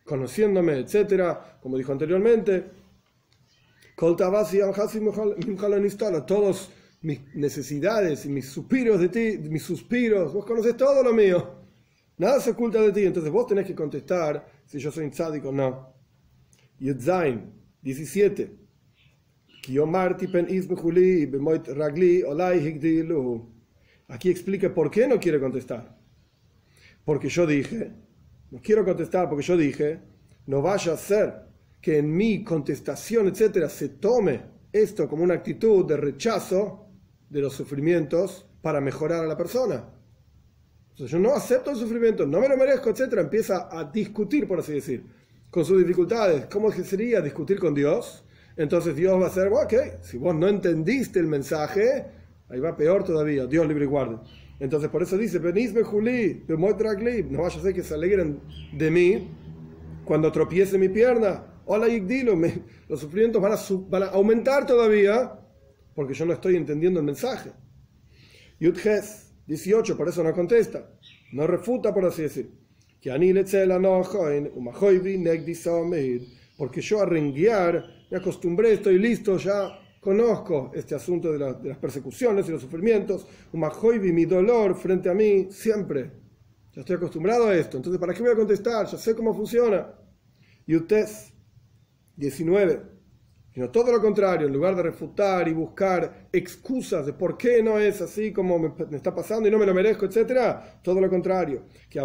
conociéndome, 0.04 0.78
etc. 0.78 1.36
Como 1.60 1.76
dijo 1.76 1.90
anteriormente, 1.90 2.70
todos 6.24 6.70
mis 7.00 7.34
necesidades 7.34 8.24
y 8.26 8.28
mis 8.28 8.48
suspiros 8.48 9.00
de 9.00 9.08
ti, 9.08 9.38
mis 9.48 9.64
suspiros, 9.64 10.32
vos 10.32 10.46
conoces 10.46 10.76
todo 10.76 11.02
lo 11.02 11.12
mío. 11.12 11.56
Nada 12.18 12.38
se 12.38 12.52
oculta 12.52 12.80
de 12.80 12.92
ti, 12.92 13.02
entonces 13.04 13.32
vos 13.32 13.48
tenés 13.48 13.66
que 13.66 13.74
contestar 13.74 14.46
si 14.64 14.78
yo 14.78 14.92
soy 14.92 15.10
tzadik 15.10 15.44
o 15.44 15.50
no. 15.50 15.92
Yudzain, 16.78 17.52
17. 17.82 18.69
Aquí 24.08 24.28
explica 24.28 24.72
por 24.74 24.90
qué 24.90 25.06
no 25.06 25.20
quiere 25.20 25.38
contestar. 25.38 25.96
Porque 27.04 27.28
yo 27.28 27.46
dije, 27.46 27.92
no 28.50 28.60
quiero 28.62 28.84
contestar 28.84 29.28
porque 29.28 29.44
yo 29.44 29.56
dije, 29.56 30.00
no 30.46 30.62
vaya 30.62 30.94
a 30.94 30.96
ser 30.96 31.34
que 31.80 31.98
en 31.98 32.14
mi 32.14 32.44
contestación, 32.44 33.28
etcétera, 33.28 33.68
se 33.68 33.88
tome 33.88 34.42
esto 34.72 35.08
como 35.08 35.22
una 35.22 35.34
actitud 35.34 35.86
de 35.86 35.96
rechazo 35.96 36.88
de 37.28 37.40
los 37.40 37.54
sufrimientos 37.54 38.46
para 38.60 38.80
mejorar 38.80 39.24
a 39.24 39.28
la 39.28 39.36
persona. 39.36 39.88
yo 40.96 41.18
no 41.18 41.34
acepto 41.34 41.70
el 41.70 41.76
sufrimiento, 41.76 42.26
no 42.26 42.40
me 42.40 42.48
lo 42.48 42.56
merezco, 42.56 42.90
etc. 42.90 43.14
Empieza 43.18 43.68
a 43.70 43.84
discutir, 43.84 44.46
por 44.46 44.58
así 44.58 44.72
decir, 44.72 45.04
con 45.50 45.64
sus 45.64 45.78
dificultades. 45.78 46.46
¿Cómo 46.46 46.70
sería 46.72 47.20
discutir 47.20 47.58
con 47.58 47.74
Dios? 47.74 48.24
Entonces 48.60 48.94
Dios 48.94 49.18
va 49.18 49.28
a 49.28 49.30
ser, 49.30 49.48
ok, 49.48 50.02
si 50.02 50.18
vos 50.18 50.34
no 50.34 50.46
entendiste 50.46 51.18
el 51.18 51.26
mensaje, 51.26 52.04
ahí 52.50 52.60
va 52.60 52.76
peor 52.76 53.02
todavía, 53.04 53.46
Dios 53.46 53.66
libre 53.66 53.86
y 53.86 53.88
guarde. 53.88 54.18
Entonces 54.58 54.90
por 54.90 55.02
eso 55.02 55.16
dice, 55.16 55.38
venidme 55.38 55.82
Juli, 55.82 56.44
no 56.46 56.58
vaya 56.58 57.58
a 57.58 57.62
ser 57.62 57.72
que 57.72 57.82
se 57.82 57.94
alegren 57.94 58.38
de 58.76 58.90
mí 58.90 59.30
cuando 60.04 60.30
tropiece 60.30 60.76
mi 60.76 60.90
pierna. 60.90 61.42
Hola 61.64 61.88
Yigdilo, 61.88 62.38
los 62.86 63.00
sufrimientos 63.00 63.40
van 63.40 63.52
a, 63.52 63.56
van 63.88 64.02
a 64.02 64.06
aumentar 64.08 64.66
todavía 64.66 65.40
porque 65.94 66.12
yo 66.12 66.26
no 66.26 66.34
estoy 66.34 66.56
entendiendo 66.56 67.00
el 67.00 67.06
mensaje. 67.06 67.52
Yudges 68.58 69.32
18, 69.46 69.96
por 69.96 70.06
eso 70.06 70.22
no 70.22 70.34
contesta, 70.34 70.86
no 71.32 71.46
refuta, 71.46 71.94
por 71.94 72.04
así 72.04 72.20
decir. 72.20 72.50
Porque 76.58 76.80
yo 76.82 77.00
a 77.00 77.06
renguear 77.06 77.99
me 78.10 78.18
acostumbré, 78.18 78.74
estoy 78.74 78.98
listo, 78.98 79.36
ya 79.36 79.78
conozco 80.00 80.72
este 80.74 80.94
asunto 80.94 81.32
de, 81.32 81.38
las 81.38 81.78
persecuciones 81.78 82.48
y 82.48 82.52
los 82.52 82.62
sufrimientos. 82.62 83.26
Umahoibi, 83.52 84.12
mi 84.12 84.24
dolor 84.24 84.74
frente 84.74 85.08
a 85.08 85.14
mí, 85.14 85.48
siempre. 85.50 86.10
Ya 86.72 86.80
estoy 86.80 86.96
acostumbrado 86.96 87.46
a 87.46 87.54
esto. 87.54 87.76
Entonces, 87.76 88.00
¿para 88.00 88.14
qué 88.14 88.22
voy 88.22 88.32
a 88.32 88.36
contestar? 88.36 88.86
Ya 88.86 88.98
sé 88.98 89.14
cómo 89.14 89.34
funciona. 89.34 89.94
Yudges 90.66 91.32
19 92.16 93.00
sino 93.52 93.68
todo 93.70 93.90
lo 93.90 94.00
contrario, 94.00 94.46
en 94.46 94.52
lugar 94.52 94.76
de 94.76 94.82
refutar 94.82 95.48
y 95.48 95.52
buscar 95.52 96.28
excusas 96.32 97.04
de 97.04 97.12
por 97.12 97.36
qué 97.36 97.62
no 97.62 97.80
es 97.80 98.00
así 98.00 98.32
como 98.32 98.58
me, 98.58 98.96
está 98.96 99.12
pasando 99.12 99.48
y 99.48 99.50
no 99.50 99.58
me 99.58 99.66
lo 99.66 99.74
merezco, 99.74 100.06
etcétera, 100.06 100.80
todo 100.82 101.00
lo 101.00 101.10
contrario. 101.10 101.64
Que 101.88 101.98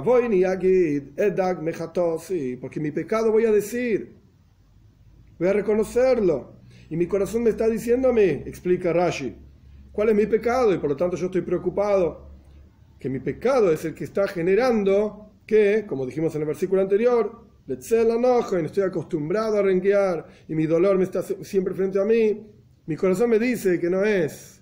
porque 2.60 2.80
mi 2.80 2.92
pecado 2.92 3.32
voy 3.32 3.46
a 3.46 3.52
decir, 3.52 4.25
voy 5.40 5.48
a 5.48 5.54
reconocerlo. 5.54 6.56
Y 6.90 6.98
mi 6.98 7.08
corazón 7.08 7.44
me 7.44 7.50
está 7.50 7.68
diciéndome, 7.68 8.44
explica 8.46 8.94
Rashi, 8.94 9.36
cuál 9.92 10.10
es 10.10 10.16
mi 10.16 10.26
pecado 10.28 10.74
y 10.74 10.78
por 10.78 10.90
lo 10.90 10.96
tanto 10.96 11.18
yo 11.18 11.28
estoy 11.28 11.42
preocupado. 11.42 12.30
Que 13.00 13.10
mi 13.10 13.20
pecado 13.20 13.72
es 13.72 13.86
el 13.86 13.94
que 13.94 14.04
está 14.04 14.28
generando 14.28 15.32
que, 15.46 15.86
como 15.88 16.06
dijimos 16.06 16.34
en 16.36 16.42
el 16.42 16.48
versículo 16.48 16.82
anterior, 16.82 17.46
estoy 17.68 18.84
acostumbrado 18.84 19.58
a 19.58 19.62
renquear 19.62 20.26
y 20.48 20.56
mi 20.56 20.66
dolor 20.66 20.98
me 20.98 21.04
está 21.04 21.22
siempre 21.22 21.74
frente 21.74 22.00
a 22.00 22.06
mí. 22.06 22.48
Mi 22.86 22.96
corazón 22.96 23.30
me 23.30 23.40
dice 23.40 23.80
que 23.80 23.90
no 23.90 24.04
es 24.04 24.56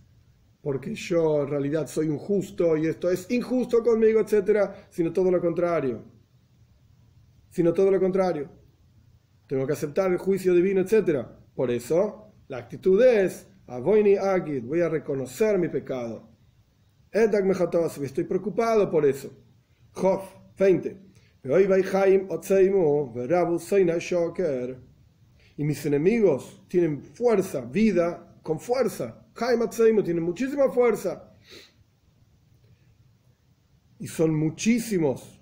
porque 0.63 0.95
yo 0.95 1.43
en 1.43 1.49
realidad 1.49 1.87
soy 1.87 2.07
un 2.07 2.17
justo 2.17 2.77
y 2.77 2.87
esto 2.87 3.11
es 3.11 3.29
injusto 3.29 3.83
conmigo, 3.83 4.21
etcétera, 4.21 4.87
sino 4.89 5.11
todo 5.11 5.29
lo 5.29 5.41
contrario. 5.41 6.01
Sino 7.49 7.73
todo 7.73 7.91
lo 7.91 7.99
contrario. 7.99 8.49
Tengo 9.53 9.67
que 9.67 9.73
aceptar 9.73 10.11
el 10.11 10.17
juicio 10.17 10.55
divino, 10.55 10.81
etcétera. 10.81 11.31
Por 11.53 11.69
eso, 11.69 12.33
la 12.47 12.57
actitud 12.57 12.99
es, 13.03 13.45
voy 13.67 14.81
a 14.81 14.89
reconocer 14.89 15.59
mi 15.59 15.69
pecado. 15.69 16.27
Estoy 17.11 18.23
preocupado 18.23 18.89
por 18.89 19.05
eso. 19.05 19.31
Job 19.91 20.23
20. 20.57 20.97
Y 25.55 25.63
mis 25.63 25.85
enemigos 25.85 26.63
tienen 26.67 27.03
fuerza, 27.03 27.61
vida 27.61 28.39
con 28.41 28.59
fuerza. 28.59 29.27
tienen 30.03 30.23
muchísima 30.23 30.71
fuerza. 30.71 31.31
Y 33.99 34.07
son 34.07 34.33
muchísimos 34.33 35.39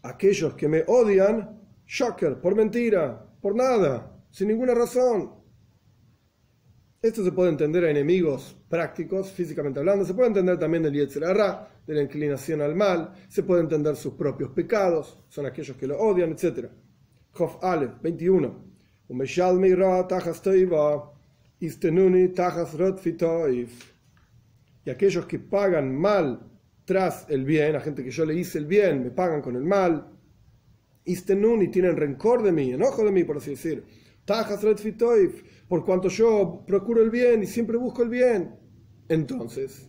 aquellos 0.00 0.54
que 0.54 0.68
me 0.68 0.84
odian, 0.86 1.59
shocker, 1.90 2.40
por 2.40 2.54
mentira, 2.54 3.20
por 3.42 3.56
nada, 3.56 4.16
sin 4.30 4.46
ninguna 4.46 4.74
razón. 4.74 5.34
Esto 7.02 7.24
se 7.24 7.32
puede 7.32 7.50
entender 7.50 7.84
a 7.84 7.90
enemigos 7.90 8.56
prácticos, 8.68 9.32
físicamente 9.32 9.80
hablando. 9.80 10.04
Se 10.04 10.14
puede 10.14 10.28
entender 10.28 10.56
también 10.58 10.84
del 10.84 10.92
Yetzirah, 10.92 11.68
de 11.84 11.94
la 11.94 12.02
inclinación 12.02 12.60
al 12.60 12.76
mal. 12.76 13.12
Se 13.28 13.42
puede 13.42 13.62
entender 13.62 13.96
sus 13.96 14.14
propios 14.14 14.50
pecados, 14.50 15.24
son 15.28 15.46
aquellos 15.46 15.76
que 15.76 15.88
lo 15.88 15.98
odian, 15.98 16.30
etc. 16.30 16.68
Jof 17.32 17.56
Ale, 17.62 17.90
21. 18.00 18.70
Y 24.84 24.90
aquellos 24.90 25.26
que 25.26 25.38
pagan 25.40 25.98
mal 25.98 26.40
tras 26.84 27.28
el 27.28 27.44
bien, 27.44 27.74
a 27.74 27.80
gente 27.80 28.04
que 28.04 28.10
yo 28.10 28.24
le 28.24 28.34
hice 28.34 28.58
el 28.58 28.66
bien, 28.66 29.02
me 29.02 29.10
pagan 29.10 29.42
con 29.42 29.56
el 29.56 29.64
mal. 29.64 30.09
Istenuni 31.10 31.68
tienen 31.68 31.96
rencor 31.96 32.42
de 32.42 32.52
mí, 32.52 32.72
enojo 32.72 33.04
de 33.04 33.12
mí, 33.12 33.24
por 33.24 33.38
así 33.38 33.50
decir 33.50 33.84
por 35.68 35.84
cuanto 35.84 36.08
yo 36.08 36.64
procuro 36.66 37.02
el 37.02 37.10
bien 37.10 37.42
y 37.42 37.46
siempre 37.46 37.76
busco 37.76 38.02
el 38.02 38.08
bien. 38.08 38.54
Entonces, 39.08 39.88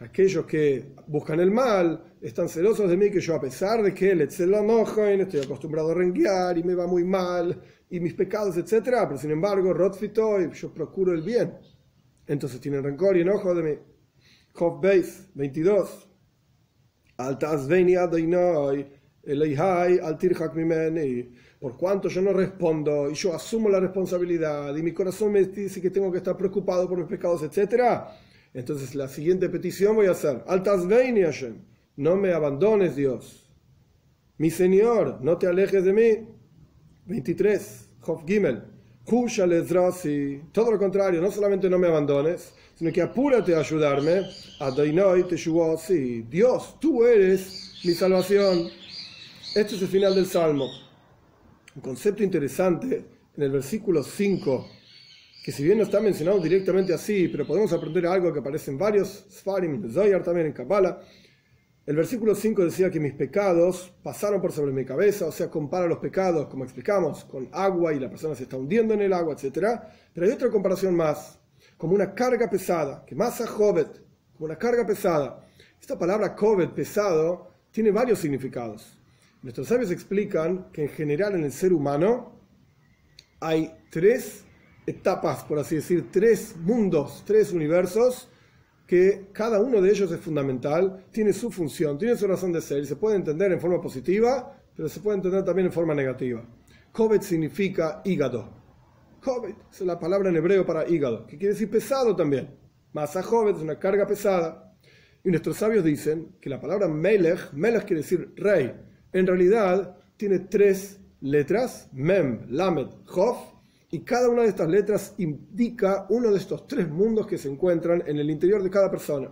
aquellos 0.00 0.44
que 0.46 0.94
buscan 1.06 1.40
el 1.40 1.50
mal 1.50 2.16
están 2.20 2.48
celosos 2.48 2.88
de 2.90 2.96
mí 2.96 3.10
que 3.10 3.20
yo 3.20 3.34
a 3.34 3.40
pesar 3.40 3.82
de 3.82 3.94
que 3.94 4.10
el 4.10 4.20
y 4.20 4.24
estoy 4.24 5.40
acostumbrado 5.40 5.90
a 5.90 5.94
renguear 5.94 6.58
y 6.58 6.62
me 6.62 6.74
va 6.74 6.86
muy 6.86 7.04
mal 7.04 7.60
y 7.88 8.00
mis 8.00 8.14
pecados, 8.14 8.56
etcétera, 8.56 9.06
pero 9.06 9.18
sin 9.18 9.30
embargo, 9.30 9.72
Rotfitoy, 9.72 10.50
yo 10.52 10.72
procuro 10.72 11.12
el 11.12 11.22
bien. 11.22 11.54
Entonces 12.26 12.60
tienen 12.60 12.82
rencor 12.82 13.16
y 13.16 13.22
enojo 13.22 13.54
de 13.54 13.62
mí. 13.62 13.78
Beis 14.80 15.28
22. 15.34 16.08
Altas 17.16 17.68
venia 17.68 18.06
Eleihai 19.24 19.98
al 20.00 20.18
mimeni 20.54 21.28
por 21.60 21.76
cuanto 21.76 22.08
yo 22.08 22.20
no 22.20 22.32
respondo 22.32 23.08
y 23.08 23.14
yo 23.14 23.32
asumo 23.32 23.68
la 23.68 23.78
responsabilidad 23.78 24.74
y 24.76 24.82
mi 24.82 24.92
corazón 24.92 25.30
me 25.30 25.44
dice 25.44 25.80
que 25.80 25.90
tengo 25.90 26.10
que 26.10 26.18
estar 26.18 26.36
preocupado 26.36 26.88
por 26.88 26.98
mis 26.98 27.06
pecados, 27.06 27.42
etc., 27.44 28.02
entonces 28.52 28.94
la 28.94 29.08
siguiente 29.08 29.48
petición 29.48 29.94
voy 29.94 30.06
a 30.06 30.10
hacer, 30.10 30.42
Altas 30.46 30.86
Hashem, 30.88 31.54
no 31.96 32.16
me 32.16 32.32
abandones 32.32 32.96
Dios. 32.96 33.48
Mi 34.38 34.50
Señor, 34.50 35.20
no 35.22 35.38
te 35.38 35.46
alejes 35.46 35.84
de 35.84 35.92
mí. 35.92 36.28
23, 37.06 37.88
Hof 38.06 38.24
Gimel. 38.26 38.62
todo 40.52 40.70
lo 40.70 40.78
contrario, 40.78 41.20
no 41.20 41.30
solamente 41.30 41.70
no 41.70 41.78
me 41.78 41.86
abandones, 41.86 42.54
sino 42.74 42.92
que 42.92 43.02
apúrate 43.02 43.54
a 43.54 43.60
ayudarme. 43.60 44.22
Dios, 46.28 46.76
tú 46.80 47.04
eres 47.04 47.80
mi 47.84 47.92
salvación. 47.92 48.81
Este 49.54 49.76
es 49.76 49.82
el 49.82 49.88
final 49.88 50.14
del 50.14 50.24
Salmo. 50.24 50.70
Un 51.76 51.82
concepto 51.82 52.22
interesante 52.22 53.04
en 53.36 53.42
el 53.42 53.50
versículo 53.50 54.02
5, 54.02 54.66
que 55.44 55.52
si 55.52 55.62
bien 55.62 55.76
no 55.76 55.84
está 55.84 56.00
mencionado 56.00 56.40
directamente 56.40 56.94
así, 56.94 57.28
pero 57.28 57.46
podemos 57.46 57.70
aprender 57.74 58.06
algo 58.06 58.32
que 58.32 58.38
aparece 58.38 58.70
en 58.70 58.78
varios 58.78 59.26
Sfarim, 59.30 59.74
en 59.74 59.92
Zoyar 59.92 60.22
también, 60.22 60.46
en 60.46 60.52
Kabbalah, 60.54 61.02
el 61.84 61.96
versículo 61.96 62.34
5 62.34 62.64
decía 62.64 62.90
que 62.90 62.98
mis 62.98 63.12
pecados 63.12 63.92
pasaron 64.02 64.40
por 64.40 64.52
sobre 64.52 64.72
mi 64.72 64.86
cabeza, 64.86 65.26
o 65.26 65.32
sea, 65.32 65.50
compara 65.50 65.86
los 65.86 65.98
pecados, 65.98 66.46
como 66.48 66.64
explicamos, 66.64 67.26
con 67.26 67.50
agua 67.52 67.92
y 67.92 68.00
la 68.00 68.08
persona 68.08 68.34
se 68.34 68.44
está 68.44 68.56
hundiendo 68.56 68.94
en 68.94 69.02
el 69.02 69.12
agua, 69.12 69.34
etc. 69.34 69.82
Pero 70.14 70.26
hay 70.26 70.32
otra 70.32 70.48
comparación 70.48 70.96
más, 70.96 71.38
como 71.76 71.94
una 71.94 72.14
carga 72.14 72.48
pesada, 72.48 73.04
que 73.04 73.14
más 73.14 73.38
a 73.42 73.46
Jovet, 73.46 74.00
como 74.32 74.46
una 74.46 74.56
carga 74.56 74.86
pesada. 74.86 75.46
Esta 75.78 75.98
palabra 75.98 76.34
Jovet, 76.38 76.70
pesado, 76.70 77.50
tiene 77.70 77.90
varios 77.90 78.18
significados. 78.18 78.96
Nuestros 79.42 79.66
sabios 79.66 79.90
explican 79.90 80.70
que 80.70 80.84
en 80.84 80.88
general 80.88 81.34
en 81.34 81.42
el 81.42 81.50
ser 81.50 81.72
humano 81.72 82.40
hay 83.40 83.74
tres 83.90 84.44
etapas, 84.86 85.42
por 85.42 85.58
así 85.58 85.76
decir, 85.76 86.12
tres 86.12 86.54
mundos, 86.56 87.24
tres 87.26 87.52
universos 87.52 88.28
que 88.86 89.30
cada 89.32 89.60
uno 89.60 89.80
de 89.80 89.90
ellos 89.90 90.12
es 90.12 90.20
fundamental, 90.20 91.06
tiene 91.10 91.32
su 91.32 91.50
función, 91.50 91.98
tiene 91.98 92.16
su 92.16 92.28
razón 92.28 92.52
de 92.52 92.60
ser 92.60 92.82
y 92.82 92.86
se 92.86 92.94
puede 92.94 93.16
entender 93.16 93.50
en 93.50 93.60
forma 93.60 93.80
positiva, 93.80 94.56
pero 94.76 94.88
se 94.88 95.00
puede 95.00 95.16
entender 95.16 95.44
también 95.44 95.66
en 95.66 95.72
forma 95.72 95.94
negativa. 95.94 96.46
Kovet 96.92 97.22
significa 97.22 98.00
hígado. 98.04 98.48
Kovet 99.20 99.56
es 99.72 99.80
la 99.80 99.98
palabra 99.98 100.28
en 100.28 100.36
hebreo 100.36 100.64
para 100.64 100.88
hígado, 100.88 101.26
que 101.26 101.36
quiere 101.36 101.54
decir 101.54 101.68
pesado 101.68 102.14
también. 102.14 102.56
Masa 102.92 103.20
es 103.20 103.56
una 103.56 103.78
carga 103.78 104.06
pesada. 104.06 104.72
Y 105.24 105.30
nuestros 105.30 105.56
sabios 105.56 105.84
dicen 105.84 106.36
que 106.40 106.50
la 106.50 106.60
palabra 106.60 106.86
melech, 106.86 107.52
melech 107.52 107.84
quiere 107.84 108.02
decir 108.02 108.32
rey, 108.36 108.72
en 109.12 109.26
realidad 109.26 109.96
tiene 110.16 110.40
tres 110.40 111.00
letras, 111.20 111.88
mem, 111.92 112.46
lamed, 112.48 112.88
chof, 113.12 113.38
y 113.90 114.00
cada 114.00 114.30
una 114.30 114.42
de 114.42 114.48
estas 114.48 114.68
letras 114.68 115.14
indica 115.18 116.06
uno 116.08 116.30
de 116.30 116.38
estos 116.38 116.66
tres 116.66 116.88
mundos 116.88 117.26
que 117.26 117.36
se 117.36 117.50
encuentran 117.50 118.02
en 118.06 118.18
el 118.18 118.30
interior 118.30 118.62
de 118.62 118.70
cada 118.70 118.90
persona. 118.90 119.30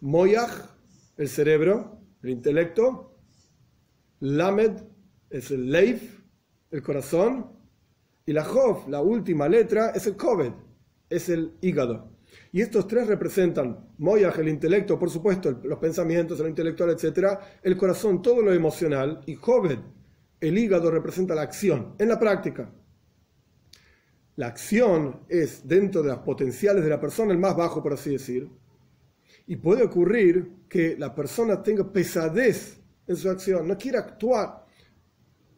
Moyach, 0.00 0.50
el 1.18 1.28
cerebro, 1.28 2.00
el 2.22 2.30
intelecto. 2.30 3.18
Lamed 4.20 4.82
es 5.28 5.50
el 5.50 5.70
leif, 5.70 6.22
el 6.70 6.82
corazón. 6.82 7.52
Y 8.24 8.32
la 8.32 8.44
Jof, 8.44 8.88
la 8.88 9.02
última 9.02 9.48
letra, 9.48 9.90
es 9.90 10.06
el 10.06 10.16
Koved, 10.16 10.52
es 11.10 11.28
el 11.28 11.58
hígado. 11.60 12.09
Y 12.52 12.60
estos 12.60 12.86
tres 12.88 13.06
representan 13.06 13.94
Moyach, 13.98 14.38
el 14.38 14.48
intelecto, 14.48 14.98
por 14.98 15.08
supuesto, 15.08 15.60
los 15.62 15.78
pensamientos, 15.78 16.40
el 16.40 16.48
intelectual, 16.48 16.90
etc. 16.90 17.38
El 17.62 17.76
corazón, 17.76 18.20
todo 18.20 18.42
lo 18.42 18.52
emocional. 18.52 19.22
Y 19.26 19.36
Koved, 19.36 19.78
el 20.40 20.58
hígado, 20.58 20.90
representa 20.90 21.34
la 21.34 21.42
acción, 21.42 21.94
en 21.98 22.08
la 22.08 22.18
práctica. 22.18 22.72
La 24.36 24.48
acción 24.48 25.20
es 25.28 25.66
dentro 25.66 26.02
de 26.02 26.08
las 26.08 26.18
potenciales 26.18 26.82
de 26.82 26.90
la 26.90 27.00
persona 27.00 27.32
el 27.32 27.38
más 27.38 27.56
bajo, 27.56 27.82
por 27.82 27.92
así 27.92 28.10
decir. 28.10 28.48
Y 29.46 29.56
puede 29.56 29.84
ocurrir 29.84 30.66
que 30.68 30.96
la 30.98 31.14
persona 31.14 31.62
tenga 31.62 31.92
pesadez 31.92 32.80
en 33.06 33.16
su 33.16 33.28
acción, 33.28 33.68
no 33.68 33.76
quiera 33.76 34.00
actuar, 34.00 34.66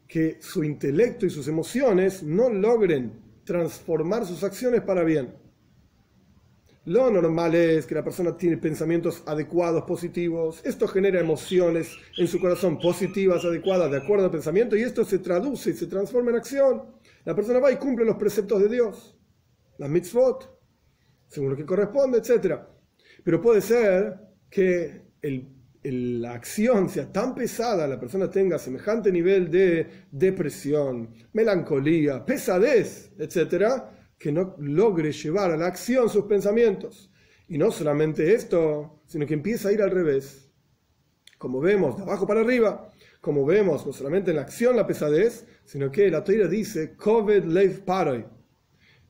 que 0.06 0.38
su 0.40 0.62
intelecto 0.62 1.24
y 1.24 1.30
sus 1.30 1.48
emociones 1.48 2.22
no 2.22 2.50
logren 2.50 3.12
transformar 3.44 4.26
sus 4.26 4.42
acciones 4.44 4.82
para 4.82 5.04
bien. 5.04 5.41
Lo 6.84 7.08
normal 7.12 7.54
es 7.54 7.86
que 7.86 7.94
la 7.94 8.02
persona 8.02 8.36
tiene 8.36 8.56
pensamientos 8.56 9.22
adecuados, 9.26 9.84
positivos. 9.84 10.60
Esto 10.64 10.88
genera 10.88 11.20
emociones 11.20 11.96
en 12.18 12.26
su 12.26 12.40
corazón 12.40 12.80
positivas, 12.80 13.44
adecuadas, 13.44 13.88
de 13.88 13.98
acuerdo 13.98 14.24
al 14.24 14.32
pensamiento, 14.32 14.76
y 14.76 14.82
esto 14.82 15.04
se 15.04 15.20
traduce 15.20 15.70
y 15.70 15.74
se 15.74 15.86
transforma 15.86 16.30
en 16.30 16.38
acción. 16.38 16.82
La 17.24 17.36
persona 17.36 17.60
va 17.60 17.70
y 17.70 17.76
cumple 17.76 18.04
los 18.04 18.16
preceptos 18.16 18.60
de 18.62 18.68
Dios, 18.68 19.16
las 19.78 19.88
mitzvot, 19.88 20.58
según 21.28 21.50
lo 21.50 21.56
que 21.56 21.64
corresponde, 21.64 22.18
etc. 22.18 22.56
Pero 23.22 23.40
puede 23.40 23.60
ser 23.60 24.18
que 24.50 25.02
la 25.84 26.32
acción 26.32 26.88
sea 26.88 27.12
tan 27.12 27.32
pesada, 27.32 27.86
la 27.86 28.00
persona 28.00 28.28
tenga 28.28 28.58
semejante 28.58 29.12
nivel 29.12 29.52
de 29.52 29.86
depresión, 30.10 31.14
melancolía, 31.32 32.26
pesadez, 32.26 33.12
etc., 33.18 33.84
que 34.22 34.30
no 34.30 34.54
logre 34.58 35.10
llevar 35.10 35.50
a 35.50 35.56
la 35.56 35.66
acción 35.66 36.08
sus 36.08 36.26
pensamientos. 36.26 37.10
Y 37.48 37.58
no 37.58 37.72
solamente 37.72 38.32
esto, 38.32 39.02
sino 39.04 39.26
que 39.26 39.34
empieza 39.34 39.68
a 39.68 39.72
ir 39.72 39.82
al 39.82 39.90
revés. 39.90 40.48
Como 41.38 41.60
vemos, 41.60 41.96
de 41.96 42.04
abajo 42.04 42.24
para 42.24 42.42
arriba, 42.42 42.92
como 43.20 43.44
vemos, 43.44 43.84
no 43.84 43.92
solamente 43.92 44.30
en 44.30 44.36
la 44.36 44.42
acción 44.42 44.76
la 44.76 44.86
pesadez, 44.86 45.44
sino 45.64 45.90
que 45.90 46.08
la 46.08 46.22
Torah 46.22 46.46
dice, 46.46 46.94
Koved 46.94 47.44
Lev 47.46 47.84
Paroi. 47.84 48.24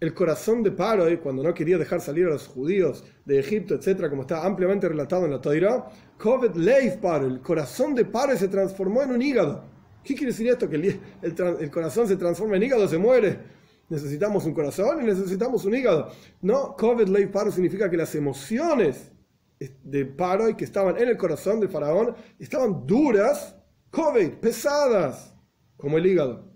El 0.00 0.14
corazón 0.14 0.62
de 0.62 0.70
Paroi, 0.72 1.18
cuando 1.18 1.42
no 1.42 1.52
quería 1.52 1.76
dejar 1.76 2.00
salir 2.00 2.24
a 2.24 2.30
los 2.30 2.48
judíos 2.48 3.04
de 3.26 3.38
Egipto, 3.38 3.74
etc., 3.74 4.08
como 4.08 4.22
está 4.22 4.46
ampliamente 4.46 4.88
relatado 4.88 5.26
en 5.26 5.32
la 5.32 5.42
Torah, 5.42 5.90
Koved 6.16 6.54
Lev 6.54 7.00
Paroi, 7.02 7.32
el 7.32 7.40
corazón 7.42 7.94
de 7.94 8.06
Paroi 8.06 8.38
se 8.38 8.48
transformó 8.48 9.02
en 9.02 9.10
un 9.10 9.20
hígado. 9.20 9.62
¿Qué 10.02 10.14
quiere 10.14 10.32
decir 10.32 10.48
esto? 10.48 10.70
Que 10.70 10.98
el, 11.20 11.70
corazón 11.70 12.08
se 12.08 12.16
transforma 12.16 12.56
en 12.56 12.62
hígado, 12.62 12.88
se 12.88 12.96
muere. 12.96 13.61
Necesitamos 13.92 14.46
un 14.46 14.54
corazón 14.54 15.02
y 15.02 15.04
necesitamos 15.04 15.66
un 15.66 15.74
hígado. 15.74 16.10
No, 16.40 16.74
Koved 16.78 17.08
Lev 17.08 17.30
Paroi 17.30 17.52
significa 17.52 17.90
que 17.90 17.98
las 17.98 18.14
emociones 18.14 19.12
de 19.58 20.06
Paroi 20.06 20.56
que 20.56 20.64
estaban 20.64 20.96
en 20.96 21.08
el 21.08 21.18
corazón 21.18 21.60
del 21.60 21.68
faraón 21.68 22.16
estaban 22.38 22.86
duras 22.86 23.54
COVID, 23.90 24.30
pesadas, 24.40 25.34
como 25.76 25.98
el 25.98 26.06
hígado. 26.06 26.50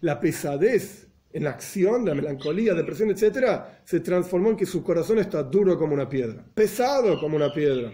La 0.00 0.18
pesadez 0.18 1.06
en 1.30 1.44
la 1.44 1.50
acción, 1.50 2.04
la 2.04 2.12
melancolía, 2.16 2.74
depresión, 2.74 3.10
etc., 3.10 3.62
se 3.84 4.00
transformó 4.00 4.50
en 4.50 4.56
que 4.56 4.66
su 4.66 4.82
corazón 4.82 5.20
está 5.20 5.44
duro 5.44 5.78
como 5.78 5.94
una 5.94 6.08
piedra, 6.08 6.44
pesado 6.54 7.20
como 7.20 7.36
una 7.36 7.54
piedra. 7.54 7.92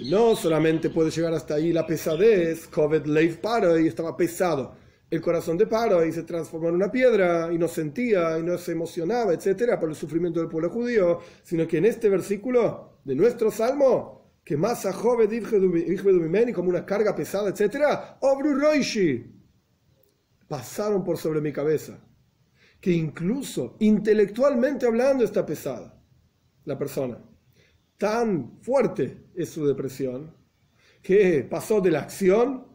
Y 0.00 0.10
no 0.10 0.36
solamente 0.36 0.90
puede 0.90 1.10
llegar 1.10 1.32
hasta 1.32 1.54
ahí 1.54 1.72
la 1.72 1.86
pesadez, 1.86 2.66
COVID 2.66 3.06
Leif 3.06 3.38
Paro 3.38 3.78
y 3.78 3.86
estaba 3.86 4.14
pesado. 4.14 4.83
El 5.14 5.20
corazón 5.20 5.56
de 5.56 5.68
Paro 5.68 6.04
y 6.04 6.10
se 6.10 6.24
transformó 6.24 6.70
en 6.70 6.74
una 6.74 6.90
piedra 6.90 7.48
y 7.52 7.56
no 7.56 7.68
sentía 7.68 8.36
y 8.36 8.42
no 8.42 8.58
se 8.58 8.72
emocionaba, 8.72 9.32
etc., 9.32 9.78
por 9.78 9.88
el 9.88 9.94
sufrimiento 9.94 10.40
del 10.40 10.48
pueblo 10.48 10.70
judío, 10.70 11.20
sino 11.44 11.68
que 11.68 11.78
en 11.78 11.84
este 11.84 12.08
versículo 12.08 12.98
de 13.04 13.14
nuestro 13.14 13.52
salmo 13.52 14.32
que 14.44 14.56
más 14.56 14.84
a 14.86 14.92
joven 14.92 15.30
como 16.52 16.68
una 16.68 16.84
carga 16.84 17.14
pesada, 17.14 17.48
etc. 17.48 18.16
Obru 18.22 18.58
Roishi 18.58 19.24
pasaron 20.48 21.04
por 21.04 21.16
sobre 21.16 21.40
mi 21.40 21.52
cabeza. 21.52 22.04
Que 22.80 22.90
incluso 22.90 23.76
intelectualmente 23.78 24.84
hablando 24.84 25.22
está 25.22 25.46
pesada 25.46 26.02
la 26.64 26.76
persona. 26.76 27.22
Tan 27.96 28.60
fuerte 28.62 29.28
es 29.36 29.48
su 29.48 29.64
depresión 29.64 30.36
que 31.00 31.46
pasó 31.48 31.80
de 31.80 31.92
la 31.92 32.00
acción 32.00 32.73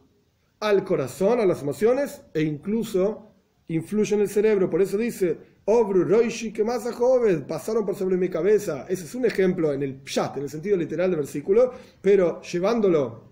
al 0.60 0.84
corazón, 0.84 1.40
a 1.40 1.46
las 1.46 1.62
emociones 1.62 2.22
e 2.34 2.42
incluso 2.42 3.32
influye 3.68 4.14
en 4.14 4.20
el 4.20 4.28
cerebro. 4.28 4.68
Por 4.68 4.82
eso 4.82 4.98
dice, 4.98 5.38
Obru 5.64 6.04
Roishi, 6.04 6.52
que 6.52 6.64
más 6.64 6.86
a 6.86 6.92
joven, 6.92 7.46
pasaron 7.46 7.86
por 7.86 7.94
sobre 7.94 8.16
mi 8.16 8.28
cabeza. 8.28 8.86
Ese 8.88 9.04
es 9.04 9.14
un 9.14 9.24
ejemplo 9.24 9.72
en 9.72 9.82
el 9.82 10.02
pshat, 10.02 10.36
en 10.36 10.44
el 10.44 10.50
sentido 10.50 10.76
literal 10.76 11.10
del 11.10 11.20
versículo, 11.20 11.72
pero 12.00 12.42
llevándolo 12.42 13.30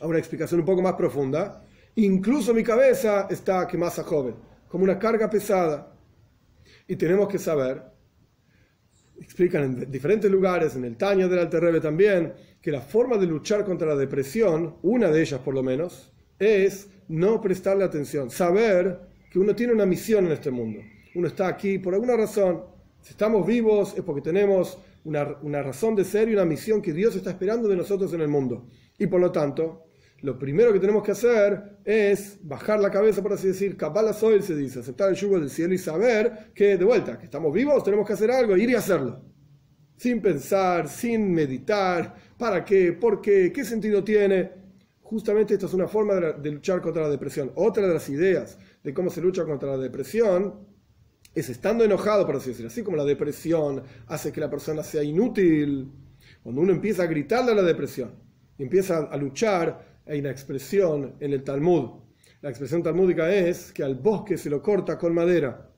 a 0.00 0.06
una 0.06 0.18
explicación 0.18 0.60
un 0.60 0.66
poco 0.66 0.82
más 0.82 0.94
profunda, 0.94 1.64
incluso 1.96 2.54
mi 2.54 2.62
cabeza 2.62 3.26
está 3.30 3.66
que 3.66 3.76
más 3.76 3.98
joven, 4.00 4.34
como 4.68 4.84
una 4.84 4.98
carga 4.98 5.28
pesada. 5.28 5.94
Y 6.86 6.96
tenemos 6.96 7.28
que 7.28 7.38
saber, 7.38 7.82
explican 9.20 9.64
en 9.64 9.90
diferentes 9.90 10.30
lugares, 10.30 10.74
en 10.74 10.84
el 10.84 10.96
Taño 10.96 11.28
del 11.28 11.40
Alterrebe 11.40 11.80
también, 11.80 12.32
que 12.60 12.70
la 12.70 12.80
forma 12.80 13.16
de 13.18 13.26
luchar 13.26 13.64
contra 13.64 13.88
la 13.88 13.96
depresión, 13.96 14.76
una 14.82 15.08
de 15.08 15.20
ellas 15.20 15.40
por 15.40 15.54
lo 15.54 15.62
menos, 15.62 16.11
es 16.42 16.88
no 17.08 17.40
prestarle 17.40 17.84
atención, 17.84 18.30
saber 18.30 18.98
que 19.30 19.38
uno 19.38 19.54
tiene 19.54 19.72
una 19.72 19.86
misión 19.86 20.26
en 20.26 20.32
este 20.32 20.50
mundo 20.50 20.80
uno 21.14 21.26
está 21.26 21.48
aquí 21.48 21.78
por 21.78 21.94
alguna 21.94 22.16
razón. 22.16 22.62
Si 23.00 23.10
estamos 23.10 23.46
vivos 23.46 23.94
es 23.96 24.02
porque 24.02 24.22
tenemos 24.22 24.78
una, 25.04 25.36
una, 25.42 25.62
razón 25.62 25.96
de 25.96 26.04
ser 26.04 26.28
y 26.28 26.34
una 26.34 26.44
misión 26.44 26.80
que 26.80 26.92
Dios 26.92 27.16
está 27.16 27.30
esperando 27.30 27.68
de 27.68 27.76
nosotros 27.76 28.12
en 28.14 28.20
el 28.20 28.28
mundo. 28.28 28.68
Y 28.98 29.06
por 29.08 29.20
lo 29.20 29.32
tanto, 29.32 29.86
lo 30.20 30.38
primero 30.38 30.72
que 30.72 30.78
tenemos 30.78 31.02
que 31.02 31.10
hacer 31.10 31.78
es 31.84 32.38
bajar 32.42 32.78
la 32.78 32.90
cabeza, 32.90 33.22
por 33.22 33.32
así 33.32 33.48
decir, 33.48 33.76
la 33.80 34.12
soy, 34.12 34.40
se 34.42 34.54
dice, 34.54 34.78
aceptar 34.78 35.10
el 35.10 35.16
yugo 35.16 35.40
del 35.40 35.50
cielo 35.50 35.74
y 35.74 35.78
saber 35.78 36.52
que, 36.54 36.76
de 36.76 36.84
vuelta, 36.84 37.18
que 37.18 37.24
estamos 37.24 37.52
vivos, 37.52 37.82
tenemos 37.82 38.06
que 38.06 38.12
hacer 38.12 38.30
algo, 38.30 38.56
ir 38.56 38.70
y 38.70 38.74
hacerlo. 38.76 39.24
Sin 39.96 40.22
pensar, 40.22 40.88
sin 40.88 41.32
meditar, 41.32 42.14
¿para 42.38 42.64
qué? 42.64 42.92
¿Por 42.92 43.20
qué? 43.20 43.52
¿Qué 43.52 43.64
sentido 43.64 44.04
tiene? 44.04 44.61
Justamente 45.12 45.52
esta 45.52 45.66
es 45.66 45.74
una 45.74 45.88
forma 45.88 46.14
de 46.14 46.50
luchar 46.50 46.80
contra 46.80 47.02
la 47.02 47.10
depresión. 47.10 47.52
Otra 47.56 47.86
de 47.86 47.92
las 47.92 48.08
ideas 48.08 48.58
de 48.82 48.94
cómo 48.94 49.10
se 49.10 49.20
lucha 49.20 49.44
contra 49.44 49.72
la 49.72 49.76
depresión 49.76 50.66
es 51.34 51.50
estando 51.50 51.84
enojado, 51.84 52.24
por 52.24 52.36
así 52.36 52.48
decirlo, 52.48 52.68
así 52.68 52.82
como 52.82 52.96
la 52.96 53.04
depresión 53.04 53.82
hace 54.06 54.32
que 54.32 54.40
la 54.40 54.48
persona 54.48 54.82
sea 54.82 55.02
inútil. 55.02 55.92
Cuando 56.42 56.62
uno 56.62 56.72
empieza 56.72 57.02
a 57.02 57.06
gritarle 57.08 57.52
a 57.52 57.56
la 57.56 57.62
depresión, 57.62 58.12
empieza 58.56 59.00
a 59.00 59.16
luchar, 59.18 60.00
hay 60.06 60.20
una 60.20 60.30
expresión 60.30 61.16
en 61.20 61.34
el 61.34 61.44
Talmud. 61.44 61.90
La 62.40 62.48
expresión 62.48 62.82
talmúdica 62.82 63.30
es 63.30 63.70
que 63.70 63.84
al 63.84 63.96
bosque 63.96 64.38
se 64.38 64.48
lo 64.48 64.62
corta 64.62 64.96
con 64.96 65.12
madera. 65.12 65.70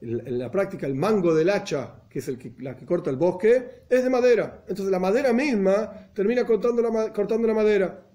En 0.00 0.38
la 0.38 0.50
práctica, 0.50 0.86
el 0.86 0.94
mango 0.94 1.34
del 1.34 1.50
hacha, 1.50 2.04
que 2.08 2.20
es 2.20 2.28
el 2.28 2.38
que, 2.38 2.54
la 2.60 2.74
que 2.74 2.86
corta 2.86 3.10
el 3.10 3.16
bosque, 3.16 3.82
es 3.90 4.02
de 4.02 4.08
madera. 4.08 4.64
Entonces 4.66 4.90
la 4.90 4.98
madera 4.98 5.34
misma 5.34 6.10
termina 6.14 6.46
cortando 6.46 6.80
la, 6.80 7.12
cortando 7.12 7.46
la 7.46 7.52
madera. 7.52 8.06